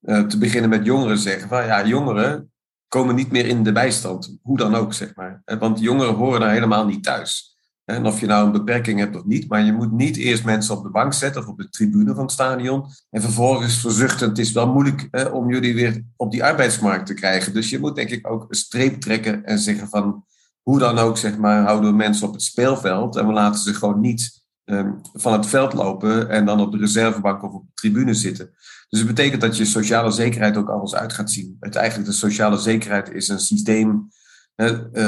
uh, 0.00 0.20
te 0.20 0.38
beginnen 0.38 0.70
met 0.70 0.84
jongeren, 0.84 1.18
zeggen 1.18 1.48
van 1.48 1.64
ja, 1.66 1.86
jongeren 1.86 2.52
komen 2.88 3.14
niet 3.14 3.30
meer 3.30 3.46
in 3.46 3.62
de 3.62 3.72
bijstand. 3.72 4.38
Hoe 4.42 4.56
dan 4.56 4.74
ook, 4.74 4.92
zeg 4.92 5.14
maar. 5.14 5.42
Eh, 5.44 5.58
want 5.58 5.80
jongeren 5.80 6.14
horen 6.14 6.40
daar 6.40 6.52
helemaal 6.52 6.86
niet 6.86 7.04
thuis. 7.04 7.53
En 7.84 8.06
of 8.06 8.20
je 8.20 8.26
nou 8.26 8.46
een 8.46 8.52
beperking 8.52 8.98
hebt 8.98 9.16
of 9.16 9.24
niet, 9.24 9.48
maar 9.48 9.64
je 9.64 9.72
moet 9.72 9.92
niet 9.92 10.16
eerst 10.16 10.44
mensen 10.44 10.76
op 10.76 10.82
de 10.82 10.90
bank 10.90 11.12
zetten 11.12 11.42
of 11.42 11.48
op 11.48 11.58
de 11.58 11.68
tribune 11.68 12.14
van 12.14 12.22
het 12.22 12.32
stadion. 12.32 12.84
En 13.10 13.20
vervolgens 13.20 13.78
verzuchten, 13.78 14.28
het 14.28 14.38
is 14.38 14.52
wel 14.52 14.72
moeilijk 14.72 15.08
hè, 15.10 15.24
om 15.24 15.50
jullie 15.50 15.74
weer 15.74 16.02
op 16.16 16.30
die 16.30 16.44
arbeidsmarkt 16.44 17.06
te 17.06 17.14
krijgen. 17.14 17.52
Dus 17.52 17.70
je 17.70 17.78
moet 17.78 17.96
denk 17.96 18.10
ik 18.10 18.30
ook 18.30 18.46
een 18.48 18.56
streep 18.56 19.00
trekken 19.00 19.44
en 19.44 19.58
zeggen 19.58 19.88
van 19.88 20.24
hoe 20.62 20.78
dan 20.78 20.98
ook, 20.98 21.18
zeg 21.18 21.38
maar, 21.38 21.62
houden 21.62 21.90
we 21.90 21.96
mensen 21.96 22.26
op 22.26 22.32
het 22.32 22.42
speelveld 22.42 23.16
en 23.16 23.26
we 23.26 23.32
laten 23.32 23.60
ze 23.60 23.74
gewoon 23.74 24.00
niet 24.00 24.42
um, 24.64 25.00
van 25.12 25.32
het 25.32 25.46
veld 25.46 25.72
lopen 25.72 26.30
en 26.30 26.44
dan 26.44 26.60
op 26.60 26.72
de 26.72 26.78
reservebank 26.78 27.42
of 27.42 27.52
op 27.52 27.64
de 27.66 27.72
tribune 27.74 28.14
zitten. 28.14 28.50
Dus 28.88 28.98
het 28.98 29.08
betekent 29.08 29.40
dat 29.40 29.56
je 29.56 29.64
sociale 29.64 30.10
zekerheid 30.10 30.56
ook 30.56 30.68
anders 30.68 30.94
uit 30.94 31.12
gaat 31.12 31.30
zien. 31.30 31.56
Het 31.60 31.74
eigenlijk 31.76 32.08
de 32.08 32.16
sociale 32.16 32.58
zekerheid 32.58 33.10
is 33.10 33.28
een 33.28 33.40
systeem 33.40 34.08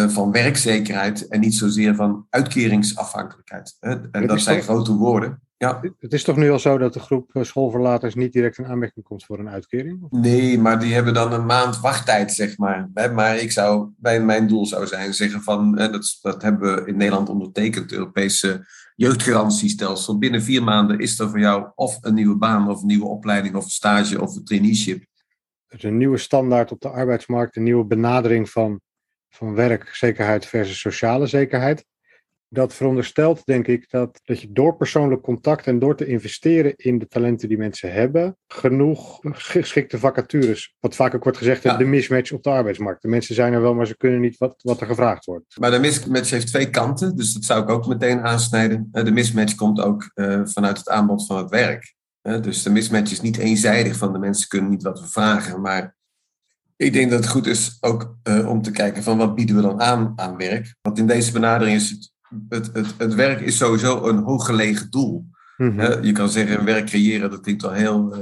van 0.09 0.33
werkzekerheid 0.33 1.29
en 1.29 1.41
niet 1.41 1.55
zozeer 1.55 1.95
van 1.95 2.27
uitkeringsafhankelijkheid. 2.31 3.77
En 3.81 4.27
dat 4.27 4.41
zijn 4.41 4.63
grote 4.63 4.93
woorden. 4.93 5.41
Ja. 5.59 5.81
Het 5.99 6.13
is 6.13 6.25
toch 6.25 6.37
nu 6.37 6.51
al 6.51 6.59
zo 6.59 6.79
dat 6.79 6.93
de 6.93 7.01
groep 7.01 7.31
eh, 7.35 7.43
schoolverlaters 7.43 8.15
niet 8.15 8.33
direct 8.33 8.59
een 8.59 8.67
aanmerking 8.67 9.05
komt 9.05 9.25
voor 9.25 9.39
een 9.39 9.49
uitkering? 9.49 10.07
Nee, 10.11 10.59
maar 10.59 10.79
die 10.79 10.95
hebben 10.95 11.15
dan 11.15 11.33
een 11.33 11.47
maand 11.47 11.81
wachttijd, 11.81 12.33
zeg 12.33 12.59
maar. 12.59 12.91
Maar 13.15 13.37
ik 13.37 13.53
zou, 13.53 13.91
bij 13.97 14.21
mijn 14.21 14.49
doel 14.49 14.67
zou 14.67 14.87
zijn 14.87 15.15
zeggen 15.15 15.43
van, 15.43 15.75
dat, 15.75 16.19
dat 16.23 16.43
hebben 16.43 16.75
we 16.75 16.88
in 16.88 16.97
Nederland 16.97 17.29
ondertekend, 17.29 17.85
het 17.85 17.93
Europese 17.93 18.67
jeugdgarantiestelsel. 18.97 20.19
Binnen 20.19 20.43
vier 20.43 20.62
maanden 20.62 20.99
is 20.99 21.19
er 21.19 21.29
voor 21.29 21.41
jou 21.41 21.67
of 21.75 21.99
een 22.00 22.15
nieuwe 22.15 22.37
baan, 22.37 22.71
of 22.71 22.81
een 22.81 22.87
nieuwe 22.87 23.07
opleiding, 23.07 23.55
of 23.55 23.65
een 23.65 23.71
stage, 23.71 24.21
of 24.21 24.37
een 24.37 24.45
traineeship. 24.45 25.05
Het 25.67 25.79
is 25.79 25.91
een 25.91 25.97
nieuwe 25.97 26.19
standaard 26.19 26.73
op 26.73 26.81
de 26.81 26.88
arbeidsmarkt, 26.88 27.57
een 27.57 27.62
nieuwe 27.62 27.85
benadering 27.85 28.50
van, 28.50 28.81
van 29.37 29.55
werkzekerheid 29.55 30.47
versus 30.47 30.81
sociale 30.81 31.26
zekerheid 31.26 31.85
dat 32.49 32.75
veronderstelt, 32.75 33.45
denk 33.45 33.66
ik, 33.66 33.90
dat, 33.90 34.21
dat 34.25 34.40
je 34.40 34.52
door 34.52 34.76
persoonlijk 34.76 35.23
contact 35.23 35.66
en 35.66 35.78
door 35.78 35.97
te 35.97 36.07
investeren 36.07 36.76
in 36.76 36.99
de 36.99 37.07
talenten 37.07 37.49
die 37.49 37.59
mensen 37.59 37.93
hebben, 37.93 38.37
genoeg 38.47 39.19
geschikte 39.23 39.99
vacatures, 39.99 40.75
wat 40.81 40.95
vaak 40.95 41.14
ook 41.14 41.23
wordt 41.23 41.38
gezegd, 41.38 41.62
de 41.62 41.85
mismatch 41.85 42.33
op 42.33 42.43
de 42.43 42.50
arbeidsmarkt. 42.50 43.02
De 43.02 43.09
mensen 43.09 43.35
zijn 43.35 43.52
er 43.52 43.61
wel, 43.61 43.75
maar 43.75 43.87
ze 43.87 43.97
kunnen 43.97 44.21
niet 44.21 44.38
wat, 44.38 44.55
wat 44.62 44.81
er 44.81 44.87
gevraagd 44.87 45.25
wordt. 45.25 45.59
Maar 45.61 45.71
de 45.71 45.78
mismatch 45.78 46.31
heeft 46.31 46.47
twee 46.47 46.71
kanten, 46.71 47.16
dus 47.16 47.33
dat 47.33 47.45
zou 47.45 47.62
ik 47.62 47.69
ook 47.69 47.87
meteen 47.87 48.21
aansnijden. 48.21 48.88
Eh, 48.93 49.05
de 49.05 49.12
mismatch 49.12 49.55
komt 49.55 49.81
ook 49.81 50.11
uh, 50.14 50.40
vanuit 50.45 50.78
het 50.78 50.88
aanbod 50.88 51.26
van 51.26 51.37
het 51.37 51.50
werk. 51.50 51.95
Uh, 52.23 52.40
dus 52.40 52.62
de 52.62 52.71
mismatch 52.71 53.11
is 53.11 53.21
niet 53.21 53.38
eenzijdig 53.38 53.97
van 53.97 54.12
de 54.12 54.19
mensen 54.19 54.49
kunnen 54.49 54.71
niet 54.71 54.83
wat 54.83 55.00
we 55.00 55.07
vragen, 55.07 55.61
maar 55.61 55.96
ik 56.76 56.92
denk 56.92 57.11
dat 57.11 57.18
het 57.18 57.28
goed 57.28 57.47
is 57.47 57.76
ook 57.80 58.16
uh, 58.28 58.49
om 58.49 58.62
te 58.62 58.71
kijken 58.71 59.02
van 59.02 59.18
wat 59.18 59.35
bieden 59.35 59.56
we 59.56 59.62
dan 59.62 59.80
aan 59.80 60.12
aan 60.16 60.37
werk. 60.37 60.75
Want 60.83 60.99
in 60.99 61.06
deze 61.06 61.33
benadering 61.33 61.76
is 61.76 61.90
het 61.90 62.14
het, 62.49 62.71
het, 62.73 62.87
het 62.99 63.14
werk 63.14 63.40
is 63.40 63.56
sowieso 63.56 64.09
een 64.09 64.18
hooggelegen 64.18 64.90
doel. 64.90 65.26
Mhm. 65.56 66.04
Je 66.04 66.12
kan 66.12 66.28
zeggen, 66.28 66.64
werk 66.64 66.87
creëren, 66.87 67.30
dat 67.30 67.40
klinkt 67.40 67.62
wel 67.62 67.73
heel 67.73 68.16
uh, 68.16 68.21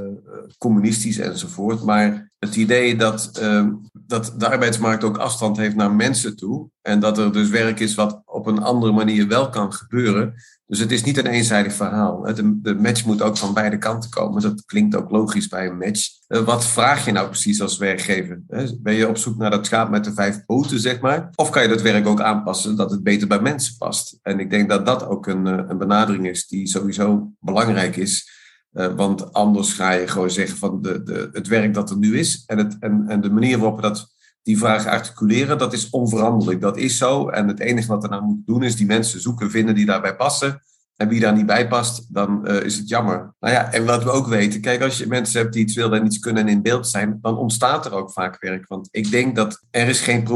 communistisch 0.59 1.19
enzovoort. 1.19 1.85
Maar 1.85 2.31
het 2.39 2.57
idee 2.57 2.97
dat, 2.97 3.39
uh, 3.43 3.67
dat 3.93 4.35
de 4.39 4.49
arbeidsmarkt 4.49 5.05
ook 5.05 5.17
afstand 5.17 5.57
heeft 5.57 5.77
naar 5.77 5.93
mensen 5.93 6.37
toe. 6.37 6.69
En 6.83 7.01
dat 7.01 7.19
er 7.19 7.33
dus 7.33 7.49
werk 7.49 7.81
is 7.81 7.95
wat 7.95 8.23
op 8.47 8.57
een 8.57 8.63
andere 8.63 8.93
manier 8.93 9.29
wel 9.29 9.49
kan 9.49 9.73
gebeuren. 9.73 10.35
Dus 10.67 10.79
het 10.79 10.93
is 10.93 11.05
niet 11.05 11.19
een 11.19 11.27
eenzijdig 11.27 11.73
verhaal. 11.73 12.23
De, 12.63 12.75
match 12.75 13.05
moet 13.05 13.23
ook 13.23 13.37
van 13.37 13.55
beide 13.55 13.79
kanten 13.79 14.11
komen. 14.11 14.43
Dat 14.43 14.65
klinkt 14.65 14.97
ook 14.97 15.11
logisch 15.11 15.49
bij 15.49 15.67
een 15.67 15.77
match. 15.77 16.09
Eh, 16.27 16.41
wat 16.41 16.67
vraag 16.67 17.05
je 17.05 17.13
nou 17.13 17.29
precies 17.29 17.61
als 17.61 17.79
werkgever? 17.79 18.43
Ben 18.79 18.95
je 18.95 19.09
op 19.09 19.17
zoek 19.17 19.37
naar 19.37 19.51
dat 19.51 19.67
schaap 19.67 19.91
met 19.91 20.05
de 20.05 20.13
vijf 20.13 20.45
poten, 20.45 20.81
zeg 20.81 21.01
maar? 21.01 21.31
Of 21.35 21.51
kan 21.51 21.63
je 21.63 21.69
dat 21.69 21.83
werk 21.83 22.07
ook 22.07 22.21
aanpassen 22.21 22.77
dat 22.77 22.91
het 22.91 23.03
beter 23.03 23.29
bij 23.29 23.41
mensen 23.41 23.77
past? 23.79 24.19
En 24.23 24.41
ik 24.41 24.51
denk 24.51 24.69
dat 24.69 24.87
dat 24.87 25.07
ook 25.07 25.27
een, 25.27 25.47
een 25.47 25.79
benadering 25.79 26.29
is 26.29 26.47
die 26.47 26.67
sowieso 26.67 27.33
belangrijk 27.41 27.97
is. 27.97 28.33
Uh, 28.73 28.95
want 28.95 29.33
anders 29.33 29.73
ga 29.73 29.91
je 29.91 30.09
gewoon 30.09 30.31
zeggen 30.31 30.57
van 30.57 30.83
de, 30.83 31.03
de, 31.03 31.29
het 31.33 31.49
werk 31.49 31.75
dat 31.75 31.91
er 31.91 31.97
nu 31.97 32.19
is 32.19 32.43
en, 32.47 32.59
het, 32.59 32.77
en, 32.81 33.05
en 33.09 33.21
de 33.21 33.31
manier 33.31 33.59
waarop 33.59 33.83
dat 33.83 34.14
die 34.45 34.59
vraag 34.59 34.87
articuleren, 34.87 35.59
dat 35.59 35.73
is 35.73 35.91
onveranderlijk. 35.91 36.61
Dat 36.61 36.77
is 36.77 36.97
zo. 36.97 37.29
En 37.29 37.49
het 37.49 37.61
enige 37.61 37.89
wat 37.89 38.03
er 38.03 38.11
nou 38.11 38.23
moet 38.23 38.47
doen, 38.47 38.63
is 38.63 38.77
die 38.77 38.87
mensen 38.87 39.21
zoeken, 39.21 39.51
vinden 39.51 39.75
die 39.75 39.87
daarbij 39.87 40.17
passen. 40.17 40.63
En 40.97 41.09
wie 41.09 41.21
daar 41.21 41.35
niet 41.35 41.47
bij 41.47 41.69
past, 41.69 42.15
dan 42.15 42.51
uh, 42.51 42.63
is 42.63 42.77
het 42.77 42.89
jammer. 42.89 43.35
Nou 43.41 43.55
ja, 43.55 43.73
en 43.73 43.85
wat 43.85 44.05
we 44.05 44.11
ook 44.11 44.27
weten, 44.27 44.61
kijk, 44.61 44.83
als 44.83 44.99
je 44.99 45.07
mensen 45.07 45.41
hebt 45.41 45.53
die 45.53 45.63
iets 45.63 45.75
willen 45.75 46.01
en 46.01 46.07
iets 46.07 46.19
kunnen 46.19 46.43
en 46.43 46.49
in 46.49 46.63
beeld 46.63 46.89
zijn, 46.89 47.19
dan 47.21 47.37
ontstaat 47.37 47.87
er 47.87 47.93
ook 47.93 48.13
vaak 48.13 48.41
werk. 48.41 48.69
Want 48.69 48.89
ik 48.91 49.11
denk 49.11 49.37
dat 49.37 49.63
er 49.71 49.89
is 49.89 50.01
geen 50.01 50.27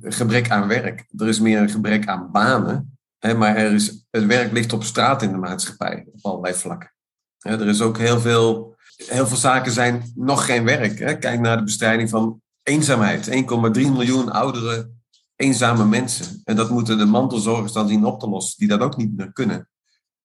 gebrek 0.00 0.50
aan 0.50 0.68
werk. 0.68 1.04
Er 1.16 1.28
is 1.28 1.40
meer 1.40 1.60
een 1.60 1.70
gebrek 1.70 2.06
aan 2.06 2.28
banen. 2.32 2.98
Hè, 3.18 3.34
maar 3.34 3.56
er 3.56 3.72
is, 3.72 4.06
het 4.10 4.26
werk 4.26 4.52
ligt 4.52 4.72
op 4.72 4.84
straat 4.84 5.22
in 5.22 5.32
de 5.32 5.38
maatschappij, 5.38 6.06
op 6.12 6.24
allerlei 6.24 6.54
vlakken. 6.54 6.92
Hè, 7.38 7.60
er 7.60 7.68
is 7.68 7.80
ook 7.80 7.98
heel 7.98 8.20
veel, 8.20 8.76
heel 8.96 9.26
veel 9.26 9.36
zaken 9.36 9.72
zijn 9.72 10.12
nog 10.14 10.44
geen 10.44 10.64
werk. 10.64 10.98
Hè. 10.98 11.18
Kijk 11.18 11.40
naar 11.40 11.56
de 11.56 11.64
bestrijding 11.64 12.10
van 12.10 12.40
eenzaamheid. 12.68 13.28
1,3 13.28 13.32
miljoen 13.72 14.30
oudere, 14.30 14.90
eenzame 15.36 15.84
mensen. 15.84 16.40
En 16.44 16.56
dat 16.56 16.70
moeten 16.70 16.98
de 16.98 17.04
mantelzorgers 17.04 17.72
dan 17.72 17.88
zien 17.88 18.04
op 18.04 18.20
te 18.20 18.28
lossen, 18.28 18.58
die 18.58 18.68
dat 18.68 18.80
ook 18.80 18.96
niet 18.96 19.16
meer 19.16 19.32
kunnen. 19.32 19.68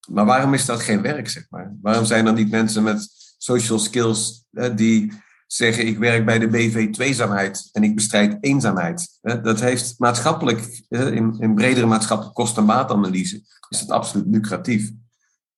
Maar 0.10 0.26
waarom 0.26 0.54
is 0.54 0.66
dat 0.66 0.82
geen 0.82 1.02
werk, 1.02 1.30
zeg 1.30 1.46
maar? 1.50 1.76
Waarom 1.82 2.06
zijn 2.06 2.28
er 2.28 2.34
niet 2.34 2.52
mensen 2.52 2.84
met 2.84 3.08
social 3.38 3.80
skills 3.80 4.46
die 4.76 5.14
zeggen: 5.48 5.88
Ik 5.88 5.98
werk 5.98 6.26
bij 6.26 6.40
de 6.40 6.48
BV 6.48 6.92
Tweezaamheid 6.92 7.70
en 7.72 7.84
ik 7.84 7.96
bestrijd 7.96 8.38
eenzaamheid? 8.42 9.20
Dat 9.22 9.60
heeft 9.60 9.96
maatschappelijk, 9.98 10.84
in, 10.90 11.36
in 11.40 11.56
bredere 11.56 11.86
maatschappelijke 11.86 12.42
kost- 12.42 12.58
en 12.58 12.66
baatanalyse, 12.66 13.42
is 13.70 13.80
het 13.80 13.90
absoluut 13.90 14.28
lucratief. 14.28 14.92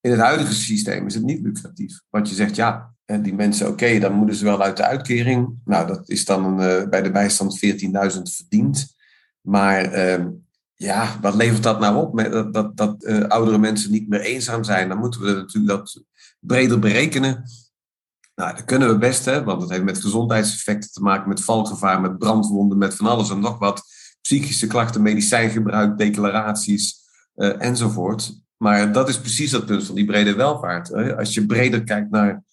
In 0.02 0.12
het 0.12 0.20
huidige 0.20 0.54
systeem 0.54 1.06
is 1.06 1.14
het 1.14 1.24
niet 1.24 1.42
lucratief. 1.42 2.02
Want 2.10 2.30
je 2.30 2.36
zegt, 2.36 2.56
ja, 2.56 2.95
die 3.06 3.34
mensen, 3.34 3.68
oké, 3.68 4.00
dan 4.00 4.14
moeten 4.14 4.36
ze 4.36 4.44
wel 4.44 4.62
uit 4.62 4.78
de 4.78 4.84
uitkering. 4.84 5.54
Nou, 5.66 5.88
dat 5.88 6.10
is 6.10 6.26
dan 6.26 6.62
uh, 6.62 6.88
bij 6.90 7.02
de 7.02 7.12
bijstand 7.12 7.66
14.000 7.66 8.22
verdiend. 8.22 8.96
Maar 9.42 9.94
uh, 9.94 10.26
ja, 10.74 11.20
wat 11.22 11.36
levert 11.36 11.64
dat 11.64 11.80
nou 11.80 11.98
op? 11.98 12.18
Dat 12.32 12.54
dat, 12.54 12.78
dat 12.78 13.04
uh, 13.04 13.24
oudere 13.24 13.58
mensen 13.58 13.92
niet 13.92 14.10
meer 14.10 14.20
eenzaam 14.20 14.64
zijn. 14.64 14.90
Dan 14.90 14.98
moeten 14.98 15.22
we 15.22 15.32
natuurlijk 15.32 15.68
dat 15.68 16.04
breder 16.40 16.80
berekenen. 16.80 17.44
Nou, 18.36 18.56
dat 18.56 18.66
kunnen 18.66 18.88
we 18.88 18.98
best, 18.98 19.26
hè, 19.26 19.44
want 19.44 19.62
het 19.62 19.72
heeft 19.72 19.84
met 19.84 20.02
gezondheidseffecten 20.02 20.92
te 20.92 21.02
maken, 21.02 21.30
met 21.30 21.44
valgevaar, 21.44 22.02
met 22.02 22.18
brandwonden, 22.18 22.78
met 22.78 22.96
van 22.96 23.08
alles 23.08 23.30
en 23.30 23.40
nog 23.40 23.60
wat. 23.60 23.84
Psychische 24.22 24.68
klachten, 24.68 25.02
medicijngebruik, 25.02 25.98
declaraties 25.98 26.96
uh, 27.36 27.62
enzovoort. 27.62 28.40
Maar 28.58 28.92
dat 28.92 29.10
is 29.10 29.20
precies 29.20 29.52
het 29.52 29.66
punt 29.66 29.86
van 29.86 29.96
die 29.96 30.06
brede 30.06 30.36
welvaart. 30.36 30.88
Hè. 30.88 31.18
Als 31.18 31.34
je 31.34 31.46
breder 31.46 31.84
kijkt 31.84 32.12
naar 32.12 32.44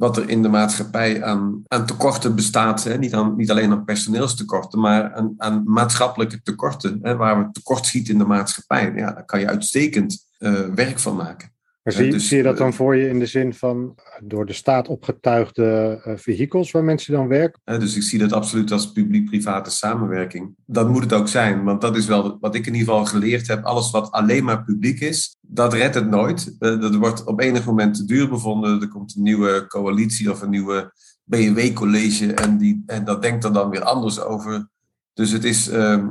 wat 0.00 0.16
er 0.16 0.28
in 0.28 0.42
de 0.42 0.48
maatschappij 0.48 1.24
aan, 1.24 1.62
aan 1.66 1.86
tekorten 1.86 2.34
bestaat. 2.34 2.84
Hè? 2.84 2.98
Niet, 2.98 3.36
niet 3.36 3.50
alleen 3.50 3.70
aan 3.70 3.84
personeelstekorten, 3.84 4.80
maar 4.80 5.14
aan, 5.36 5.62
maatschappelijke 5.66 6.42
tekorten. 6.42 6.98
Hè? 7.02 7.16
Waar 7.16 7.38
we 7.38 7.52
tekort 7.52 7.86
schieten 7.86 8.12
in 8.12 8.18
de 8.18 8.24
maatschappij. 8.24 8.92
Ja, 8.96 9.12
daar 9.12 9.24
kan 9.24 9.40
je 9.40 9.46
uitstekend 9.46 10.26
uh, 10.38 10.66
werk 10.74 10.98
van 10.98 11.16
maken. 11.16 11.52
Maar 11.94 12.02
zie, 12.02 12.12
dus, 12.12 12.28
zie, 12.28 12.36
je 12.36 12.42
dat 12.42 12.56
dan 12.56 12.74
voor 12.74 12.96
je 12.96 13.08
in 13.08 13.18
de 13.18 13.26
zin 13.26 13.54
van 13.54 13.94
door 14.24 14.46
de 14.46 14.52
staat 14.52 14.88
opgetuigde 14.88 16.02
uh, 16.06 16.16
vehicles 16.16 16.70
waar 16.70 16.84
mensen 16.84 17.12
dan 17.12 17.28
werken? 17.28 17.60
dus 17.64 17.96
ik 17.96 18.02
zie 18.02 18.18
dat 18.18 18.32
absoluut 18.32 18.72
als 18.72 18.92
publiek-private 18.92 19.70
samenwerking. 19.70 20.54
Dat 20.66 20.88
moet 20.88 21.02
het 21.02 21.12
ook 21.12 21.28
zijn, 21.28 21.64
want 21.64 21.80
dat 21.80 21.96
is 21.96 22.06
wel 22.06 22.38
wat 22.40 22.54
ik 22.54 22.66
in 22.66 22.74
ieder 22.74 22.88
geval 22.88 23.04
geleerd 23.04 23.48
heb. 23.48 23.64
Alles 23.64 23.90
wat 23.90 24.10
alleen 24.10 24.44
maar 24.44 24.64
publiek 24.64 25.00
is, 25.00 25.36
dat 25.40 25.72
redt 25.72 25.94
het 25.94 26.10
nooit. 26.10 26.56
Dat 26.58 26.94
wordt 26.94 27.24
op 27.24 27.40
enig 27.40 27.66
moment 27.66 27.94
te 27.94 28.04
duur 28.04 28.28
bevonden. 28.28 28.80
Er 28.80 28.88
komt 28.88 29.16
een 29.16 29.22
nieuwe 29.22 29.64
coalitie 29.66 30.30
of 30.30 30.42
een 30.42 30.50
nieuwe 30.50 30.92
BMW-college 31.24 32.34
en, 32.34 32.58
die, 32.58 32.82
en 32.86 33.04
dat 33.04 33.22
denkt 33.22 33.44
er 33.44 33.52
dan 33.52 33.70
weer 33.70 33.82
anders 33.82 34.20
over. 34.20 34.68
Dus 35.12 35.30
het 35.30 35.44
is, 35.44 35.72
uh, 35.72 36.04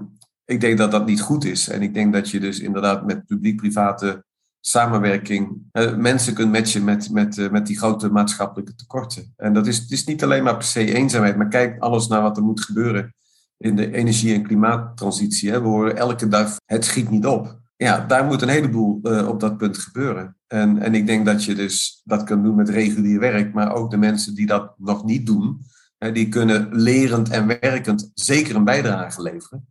ik 0.45 0.61
denk 0.61 0.77
dat 0.77 0.91
dat 0.91 1.05
niet 1.05 1.21
goed 1.21 1.45
is. 1.45 1.69
En 1.69 1.81
ik 1.81 1.93
denk 1.93 2.13
dat 2.13 2.29
je 2.29 2.39
dus 2.39 2.59
inderdaad 2.59 3.05
met 3.05 3.25
publiek-private 3.25 4.23
samenwerking 4.61 5.61
uh, 5.73 5.95
mensen 5.95 6.33
kunt 6.33 6.51
matchen 6.51 6.83
met, 6.83 7.09
met, 7.11 7.37
uh, 7.37 7.49
met 7.49 7.67
die 7.67 7.77
grote 7.77 8.09
maatschappelijke 8.09 8.75
tekorten. 8.75 9.33
En 9.35 9.53
dat 9.53 9.67
is, 9.67 9.77
het 9.77 9.91
is 9.91 10.05
niet 10.05 10.23
alleen 10.23 10.43
maar 10.43 10.57
per 10.57 10.65
se 10.65 10.93
eenzaamheid, 10.93 11.37
maar 11.37 11.47
kijk 11.47 11.79
alles 11.79 12.07
naar 12.07 12.21
wat 12.21 12.37
er 12.37 12.43
moet 12.43 12.63
gebeuren 12.63 13.13
in 13.57 13.75
de 13.75 13.93
energie- 13.93 14.33
en 14.33 14.43
klimaattransitie. 14.43 15.51
Hè. 15.51 15.61
We 15.61 15.67
horen 15.67 15.97
elke 15.97 16.27
dag, 16.27 16.55
het 16.65 16.85
schiet 16.85 17.09
niet 17.09 17.25
op. 17.25 17.59
Ja, 17.75 18.05
daar 18.05 18.25
moet 18.25 18.41
een 18.41 18.49
heleboel 18.49 18.99
uh, 19.03 19.27
op 19.27 19.39
dat 19.39 19.57
punt 19.57 19.77
gebeuren. 19.77 20.37
En, 20.47 20.77
en 20.81 20.95
ik 20.95 21.07
denk 21.07 21.25
dat 21.25 21.43
je 21.43 21.55
dus 21.55 22.01
dat 22.03 22.23
kunt 22.23 22.43
doen 22.43 22.55
met 22.55 22.69
regulier 22.69 23.19
werk, 23.19 23.53
maar 23.53 23.73
ook 23.73 23.91
de 23.91 23.97
mensen 23.97 24.35
die 24.35 24.45
dat 24.45 24.73
nog 24.77 25.05
niet 25.05 25.25
doen, 25.25 25.61
hè, 25.97 26.11
die 26.11 26.29
kunnen 26.29 26.67
lerend 26.71 27.29
en 27.29 27.47
werkend 27.47 28.11
zeker 28.13 28.55
een 28.55 28.63
bijdrage 28.63 29.21
leveren. 29.21 29.67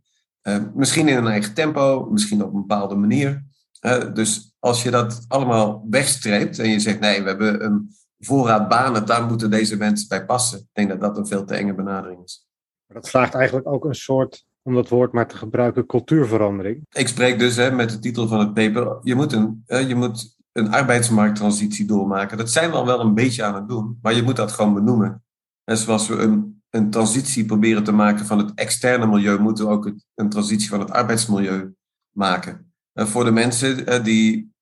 misschien 0.75 1.07
in 1.07 1.17
een 1.17 1.27
eigen 1.27 1.53
tempo, 1.53 2.07
misschien 2.11 2.43
op 2.43 2.53
een 2.53 2.59
bepaalde 2.59 2.95
manier. 2.95 3.43
Dus 4.13 4.55
als 4.59 4.83
je 4.83 4.91
dat 4.91 5.25
allemaal 5.27 5.85
wegstreept 5.89 6.59
en 6.59 6.69
je 6.69 6.79
zegt 6.79 6.99
nee, 6.99 7.21
we 7.21 7.27
hebben 7.27 7.63
een 7.63 7.95
voorraad 8.19 8.67
banen, 8.67 9.05
daar 9.05 9.25
moeten 9.25 9.49
deze 9.49 9.77
mensen 9.77 10.07
bij 10.07 10.25
passen. 10.25 10.59
Ik 10.59 10.67
denk 10.71 10.89
dat 10.89 11.01
dat 11.01 11.17
een 11.17 11.27
veel 11.27 11.45
te 11.45 11.55
enge 11.55 11.73
benadering 11.73 12.23
is. 12.23 12.47
Dat 12.87 13.09
vraagt 13.09 13.33
eigenlijk 13.33 13.67
ook 13.67 13.85
een 13.85 13.95
soort, 13.95 14.45
om 14.61 14.73
dat 14.73 14.89
woord 14.89 15.11
maar 15.11 15.27
te 15.27 15.37
gebruiken, 15.37 15.85
cultuurverandering. 15.85 16.85
Ik 16.89 17.07
spreek 17.07 17.39
dus 17.39 17.55
hè, 17.55 17.71
met 17.71 17.89
de 17.89 17.99
titel 17.99 18.27
van 18.27 18.39
het 18.39 18.53
paper, 18.53 18.97
je 19.03 19.15
moet, 19.15 19.33
een, 19.33 19.63
je 19.87 19.95
moet 19.95 20.37
een 20.51 20.71
arbeidsmarkttransitie 20.71 21.85
doormaken. 21.85 22.37
Dat 22.37 22.51
zijn 22.51 22.69
we 22.69 22.75
al 22.75 22.85
wel 22.85 22.99
een 22.99 23.13
beetje 23.13 23.43
aan 23.43 23.55
het 23.55 23.67
doen, 23.67 23.99
maar 24.01 24.13
je 24.13 24.23
moet 24.23 24.35
dat 24.35 24.51
gewoon 24.51 24.73
benoemen. 24.73 25.23
En 25.63 25.77
zoals 25.77 26.07
we 26.07 26.15
een, 26.15 26.61
een 26.69 26.89
transitie 26.89 27.45
proberen 27.45 27.83
te 27.83 27.91
maken 27.91 28.25
van 28.25 28.37
het 28.37 28.53
externe 28.53 29.07
milieu, 29.07 29.39
moeten 29.39 29.65
we 29.65 29.71
ook 29.71 29.91
een 30.15 30.29
transitie 30.29 30.69
van 30.69 30.79
het 30.79 30.91
arbeidsmilieu 30.91 31.73
maken. 32.15 32.68
Eh, 32.99 33.05
voor 33.05 33.23
de 33.23 33.31
mensen 33.31 33.87
eh, 33.87 34.03
die 34.03 34.53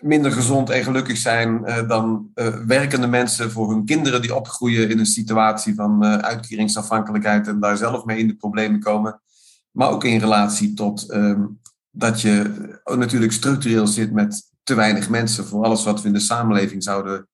minder 0.00 0.32
gezond 0.32 0.70
en 0.70 0.84
gelukkig 0.84 1.16
zijn 1.16 1.64
eh, 1.64 1.88
dan 1.88 2.30
werkende 2.66 3.06
mensen 3.06 3.50
voor 3.50 3.70
hun 3.70 3.84
kinderen 3.84 4.22
die 4.22 4.34
opgroeien 4.34 4.90
in 4.90 4.98
een 4.98 5.06
situatie 5.06 5.74
van 5.74 6.04
uitkeringsafhankelijkheid 6.04 7.48
en 7.48 7.60
daar 7.60 7.76
zelf 7.76 8.04
mee 8.04 8.18
in 8.18 8.26
de 8.26 8.36
problemen 8.36 8.80
komen. 8.80 9.20
Maar 9.70 9.90
ook 9.90 10.04
in 10.04 10.18
relatie 10.18 10.74
tot 10.74 11.10
ehm, 11.10 11.44
dat 11.90 12.20
je 12.20 12.54
natuurlijk 12.84 13.32
structureel 13.32 13.86
zit 13.86 14.12
met 14.12 14.50
te 14.62 14.74
weinig 14.74 15.08
mensen 15.08 15.46
voor 15.46 15.64
alles 15.64 15.84
wat 15.84 16.02
we 16.02 16.06
in 16.06 16.14
de 16.14 16.20
samenleving 16.20 16.82
zouden 16.82 17.28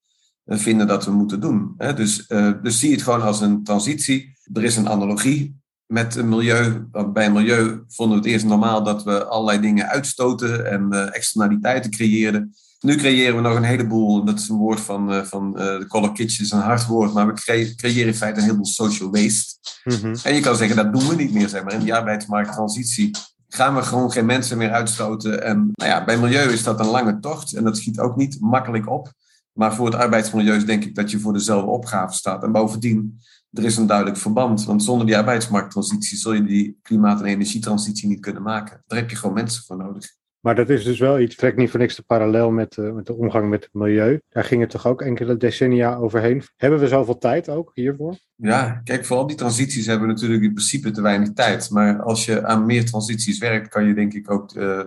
vinden 0.45 0.87
dat 0.87 1.05
we 1.05 1.11
moeten 1.11 1.39
doen. 1.39 1.75
Dus, 1.95 2.27
dus 2.61 2.79
zie 2.79 2.91
het 2.91 3.01
gewoon 3.01 3.21
als 3.21 3.41
een 3.41 3.63
transitie. 3.63 4.37
Er 4.53 4.63
is 4.63 4.77
een 4.77 4.89
analogie 4.89 5.58
met 5.91 6.15
een 6.15 6.29
milieu, 6.29 6.87
bij 7.13 7.25
een 7.25 7.33
milieu 7.33 7.83
vonden 7.87 8.17
we 8.17 8.23
het 8.23 8.33
eerst 8.33 8.45
normaal 8.45 8.83
dat 8.83 9.03
we 9.03 9.25
allerlei 9.25 9.59
dingen 9.59 9.87
uitstoten 9.87 10.71
en 10.71 10.87
uh, 10.91 11.15
externaliteiten 11.15 11.91
creëerden. 11.91 12.55
Nu 12.79 12.95
creëren 12.95 13.35
we 13.35 13.41
nog 13.41 13.55
een 13.55 13.63
heleboel, 13.63 14.25
dat 14.25 14.39
is 14.39 14.49
een 14.49 14.57
woord 14.57 14.79
van, 14.79 15.13
uh, 15.13 15.23
van 15.23 15.55
uh, 15.57 15.65
de 15.65 15.85
Color 15.87 16.11
Kitchen, 16.11 16.43
is 16.43 16.51
een 16.51 16.59
hard 16.59 16.85
woord, 16.85 17.13
maar 17.13 17.27
we 17.27 17.33
creëren 17.75 18.07
in 18.07 18.15
feite 18.15 18.39
een 18.39 18.45
heleboel 18.45 18.65
social 18.65 19.11
waste. 19.11 19.55
Mm 19.83 20.15
En 20.23 20.33
je 20.33 20.41
kan 20.41 20.55
zeggen, 20.55 20.75
dat 20.75 20.93
doen 20.93 21.07
we 21.07 21.15
niet 21.15 21.33
meer, 21.33 21.49
zeg 21.49 21.63
maar. 21.63 21.73
In 21.73 21.79
die 21.79 21.95
arbeidsmarkttransitie 21.95 23.11
gaan 23.47 23.75
we 23.75 23.81
gewoon 23.81 24.11
geen 24.11 24.25
mensen 24.25 24.57
meer 24.57 24.71
uitstoten. 24.71 25.43
En 25.43 25.71
nou 25.73 25.91
ja, 25.91 26.05
bij 26.05 26.17
milieu 26.17 26.51
is 26.51 26.63
dat 26.63 26.79
een 26.79 26.85
lange 26.85 27.19
tocht 27.19 27.53
en 27.53 27.63
dat 27.63 27.77
schiet 27.77 27.99
ook 27.99 28.15
niet 28.15 28.37
makkelijk 28.39 28.89
op. 28.89 29.11
Maar 29.53 29.75
voor 29.75 29.85
het 29.85 29.95
arbeidsmilieu 29.95 30.65
denk 30.65 30.83
ik 30.85 30.95
dat 30.95 31.11
je 31.11 31.19
voor 31.19 31.33
dezelfde 31.33 31.71
opgave 31.71 32.13
staat. 32.13 32.43
En 32.43 32.51
bovendien 32.51 33.19
er 33.51 33.63
is 33.63 33.77
een 33.77 33.87
duidelijk 33.87 34.17
verband. 34.17 34.65
Want 34.65 34.83
zonder 34.83 35.05
die 35.05 35.17
arbeidsmarkttransitie 35.17 36.17
zul 36.17 36.33
je 36.33 36.43
die 36.43 36.79
klimaat- 36.81 37.19
en 37.19 37.25
energietransitie 37.25 38.07
niet 38.07 38.19
kunnen 38.19 38.41
maken. 38.41 38.83
Daar 38.87 38.99
heb 38.99 39.09
je 39.09 39.15
gewoon 39.15 39.35
mensen 39.35 39.63
voor 39.63 39.77
nodig. 39.77 40.17
Maar 40.39 40.55
dat 40.55 40.69
is 40.69 40.83
dus 40.83 40.99
wel 40.99 41.19
iets, 41.19 41.35
trekt 41.35 41.57
niet 41.57 41.69
voor 41.69 41.79
niks 41.79 41.95
de 41.95 42.03
parallel 42.03 42.51
met, 42.51 42.77
uh, 42.77 42.91
met 42.91 43.05
de 43.05 43.13
omgang 43.13 43.49
met 43.49 43.63
het 43.63 43.73
milieu. 43.73 44.21
Daar 44.29 44.43
ging 44.43 44.61
het 44.61 44.69
toch 44.69 44.87
ook 44.87 45.01
enkele 45.01 45.37
decennia 45.37 45.95
overheen. 45.95 46.43
Hebben 46.55 46.79
we 46.79 46.87
zoveel 46.87 47.17
tijd 47.17 47.49
ook 47.49 47.71
hiervoor? 47.73 48.17
Ja, 48.35 48.81
kijk, 48.83 49.05
voor 49.05 49.17
al 49.17 49.27
die 49.27 49.35
transities 49.35 49.85
hebben 49.85 50.07
we 50.07 50.13
natuurlijk 50.13 50.43
in 50.43 50.53
principe 50.53 50.91
te 50.91 51.01
weinig 51.01 51.33
tijd. 51.33 51.69
Maar 51.69 52.01
als 52.01 52.25
je 52.25 52.45
aan 52.45 52.65
meer 52.65 52.85
transities 52.85 53.37
werkt, 53.37 53.67
kan 53.67 53.85
je 53.85 53.93
denk 53.93 54.13
ik 54.13 54.31
ook 54.31 54.55
uh, 54.55 54.81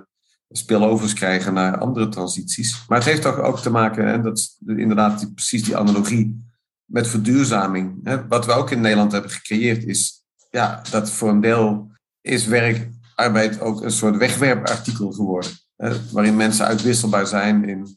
spillovers 0.52 1.12
krijgen 1.12 1.54
naar 1.54 1.78
andere 1.78 2.08
transities. 2.08 2.84
Maar 2.88 2.98
het 2.98 3.06
heeft 3.06 3.22
toch 3.22 3.38
ook 3.38 3.58
te 3.58 3.70
maken, 3.70 4.06
en 4.06 4.22
dat 4.22 4.38
is 4.38 4.58
inderdaad 4.66 5.34
precies 5.34 5.64
die 5.64 5.76
analogie 5.76 6.50
met 6.84 7.08
verduurzaming. 7.08 8.00
Hè, 8.02 8.26
wat 8.26 8.46
we 8.46 8.52
ook 8.52 8.70
in 8.70 8.80
Nederland 8.80 9.12
hebben 9.12 9.30
gecreëerd 9.30 9.84
is 9.84 10.24
ja, 10.50 10.82
dat 10.90 11.10
voor 11.10 11.28
een 11.28 11.40
deel 11.40 11.90
is 12.20 12.46
werk, 12.46 12.90
arbeid 13.14 13.60
ook 13.60 13.82
een 13.82 13.90
soort 13.90 14.16
wegwerpartikel 14.16 15.12
geworden. 15.12 15.50
Hè, 15.76 16.10
waarin 16.10 16.36
mensen 16.36 16.66
uitwisselbaar 16.66 17.26
zijn 17.26 17.64
in, 17.64 17.96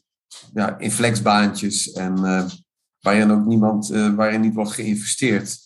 ja, 0.53 0.79
in 0.79 0.91
flexbaantjes 0.91 1.91
en 1.91 2.17
uh, 2.17 2.45
waarin 3.00 3.31
ook 3.31 3.45
niemand, 3.45 3.91
uh, 3.91 4.15
waarin 4.15 4.41
niet 4.41 4.53
wordt 4.53 4.71
geïnvesteerd. 4.71 5.57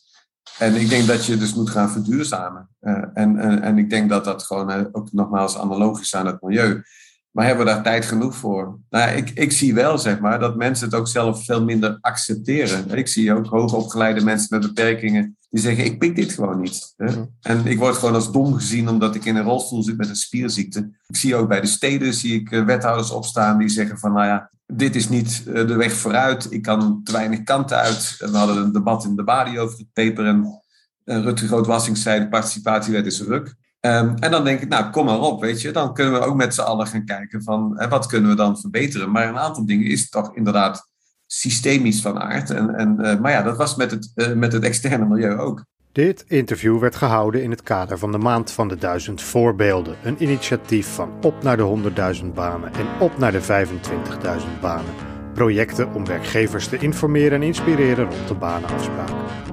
En 0.57 0.75
ik 0.75 0.89
denk 0.89 1.07
dat 1.07 1.25
je 1.25 1.37
dus 1.37 1.53
moet 1.53 1.69
gaan 1.69 1.89
verduurzamen. 1.89 2.69
Uh, 2.81 3.03
en, 3.13 3.37
en, 3.37 3.61
en 3.61 3.77
ik 3.77 3.89
denk 3.89 4.09
dat 4.09 4.25
dat 4.25 4.43
gewoon 4.43 4.89
ook 4.91 5.11
nogmaals 5.11 5.57
analogisch 5.57 6.05
is 6.05 6.15
aan 6.15 6.25
het 6.25 6.41
milieu. 6.41 6.83
Maar 7.31 7.45
hebben 7.45 7.65
we 7.65 7.71
daar 7.71 7.83
tijd 7.83 8.05
genoeg 8.05 8.35
voor? 8.35 8.79
Nou, 8.89 9.11
ik, 9.11 9.29
ik 9.29 9.51
zie 9.51 9.73
wel, 9.73 9.97
zeg 9.97 10.19
maar, 10.19 10.39
dat 10.39 10.55
mensen 10.55 10.85
het 10.85 10.95
ook 10.95 11.07
zelf 11.07 11.45
veel 11.45 11.63
minder 11.63 11.97
accepteren. 12.01 12.97
Ik 12.97 13.07
zie 13.07 13.33
ook 13.33 13.45
hoogopgeleide 13.45 14.23
mensen 14.23 14.59
met 14.59 14.67
beperkingen 14.67 15.37
Die 15.49 15.61
zeggen, 15.61 15.85
ik 15.85 15.99
pik 15.99 16.15
dit 16.15 16.33
gewoon 16.33 16.61
niet. 16.61 16.93
Hè? 16.97 17.23
En 17.41 17.65
ik 17.65 17.77
word 17.77 17.95
gewoon 17.95 18.15
als 18.15 18.31
dom 18.31 18.53
gezien 18.53 18.89
omdat 18.89 19.15
ik 19.15 19.25
in 19.25 19.35
een 19.35 19.43
rolstoel 19.43 19.83
zit 19.83 19.97
met 19.97 20.09
een 20.09 20.15
spierziekte. 20.15 20.91
Ik 21.07 21.15
zie 21.15 21.35
ook 21.35 21.47
bij 21.47 21.61
de 21.61 21.67
steden, 21.67 22.13
zie 22.13 22.39
ik 22.39 22.51
eh, 22.51 22.65
wethouders 22.65 23.11
opstaan 23.11 23.57
die 23.57 23.69
zeggen 23.69 23.97
van, 23.97 24.13
nou 24.13 24.25
ja, 24.25 24.51
dit 24.65 24.95
is 24.95 25.09
niet 25.09 25.43
eh, 25.47 25.67
de 25.67 25.75
weg 25.75 25.93
vooruit. 25.93 26.51
Ik 26.51 26.61
kan 26.61 27.03
te 27.03 27.11
weinig 27.11 27.43
kanten 27.43 27.77
uit. 27.77 28.15
We 28.19 28.37
hadden 28.37 28.57
een 28.57 28.71
debat 28.71 29.03
in 29.05 29.15
de 29.15 29.23
Badi 29.23 29.59
over 29.59 29.77
het 29.77 29.93
paper 29.93 30.25
en 30.25 30.61
Rutger 31.05 31.47
Groot-Wassing 31.47 31.97
zei, 31.97 32.19
de 32.19 32.29
participatiewet 32.29 33.05
is 33.05 33.21
ruk. 33.21 33.55
Um, 33.81 34.15
en 34.15 34.31
dan 34.31 34.43
denk 34.43 34.61
ik, 34.61 34.69
nou, 34.69 34.89
kom 34.89 35.05
maar 35.05 35.19
op, 35.19 35.41
weet 35.41 35.61
je. 35.61 35.71
Dan 35.71 35.93
kunnen 35.93 36.13
we 36.13 36.19
ook 36.19 36.35
met 36.35 36.53
z'n 36.53 36.61
allen 36.61 36.87
gaan 36.87 37.05
kijken 37.05 37.43
van, 37.43 37.73
hè, 37.75 37.87
wat 37.87 38.05
kunnen 38.05 38.29
we 38.29 38.35
dan 38.35 38.59
verbeteren. 38.59 39.11
Maar 39.11 39.27
een 39.27 39.37
aantal 39.37 39.65
dingen 39.65 39.85
is 39.85 40.09
toch 40.09 40.35
inderdaad 40.35 40.89
systemisch 41.31 42.01
van 42.01 42.19
aard. 42.19 42.49
En, 42.49 42.75
en, 42.75 42.97
uh, 42.99 43.19
maar 43.19 43.31
ja, 43.31 43.41
dat 43.41 43.57
was 43.57 43.75
met 43.75 43.91
het, 43.91 44.11
uh, 44.15 44.33
met 44.33 44.53
het 44.53 44.63
externe 44.63 45.05
milieu 45.05 45.37
ook. 45.37 45.63
Dit 45.91 46.25
interview 46.27 46.79
werd 46.79 46.95
gehouden 46.95 47.43
in 47.43 47.51
het 47.51 47.63
kader 47.63 47.97
van 47.97 48.11
de 48.11 48.17
Maand 48.17 48.51
van 48.51 48.67
de 48.67 48.75
Duizend 48.75 49.21
Voorbeelden. 49.21 49.95
Een 50.03 50.23
initiatief 50.23 50.87
van 50.87 51.11
op 51.21 51.43
naar 51.43 51.57
de 51.57 51.91
100.000 52.21 52.25
banen 52.33 52.73
en 52.73 52.87
op 52.99 53.17
naar 53.17 53.31
de 53.31 53.41
25.000 53.41 54.59
banen. 54.61 54.93
Projecten 55.33 55.93
om 55.93 56.05
werkgevers 56.05 56.67
te 56.67 56.77
informeren 56.77 57.31
en 57.31 57.43
inspireren 57.43 58.09
rond 58.09 58.27
de 58.27 58.33
banenafspraken. 58.33 59.48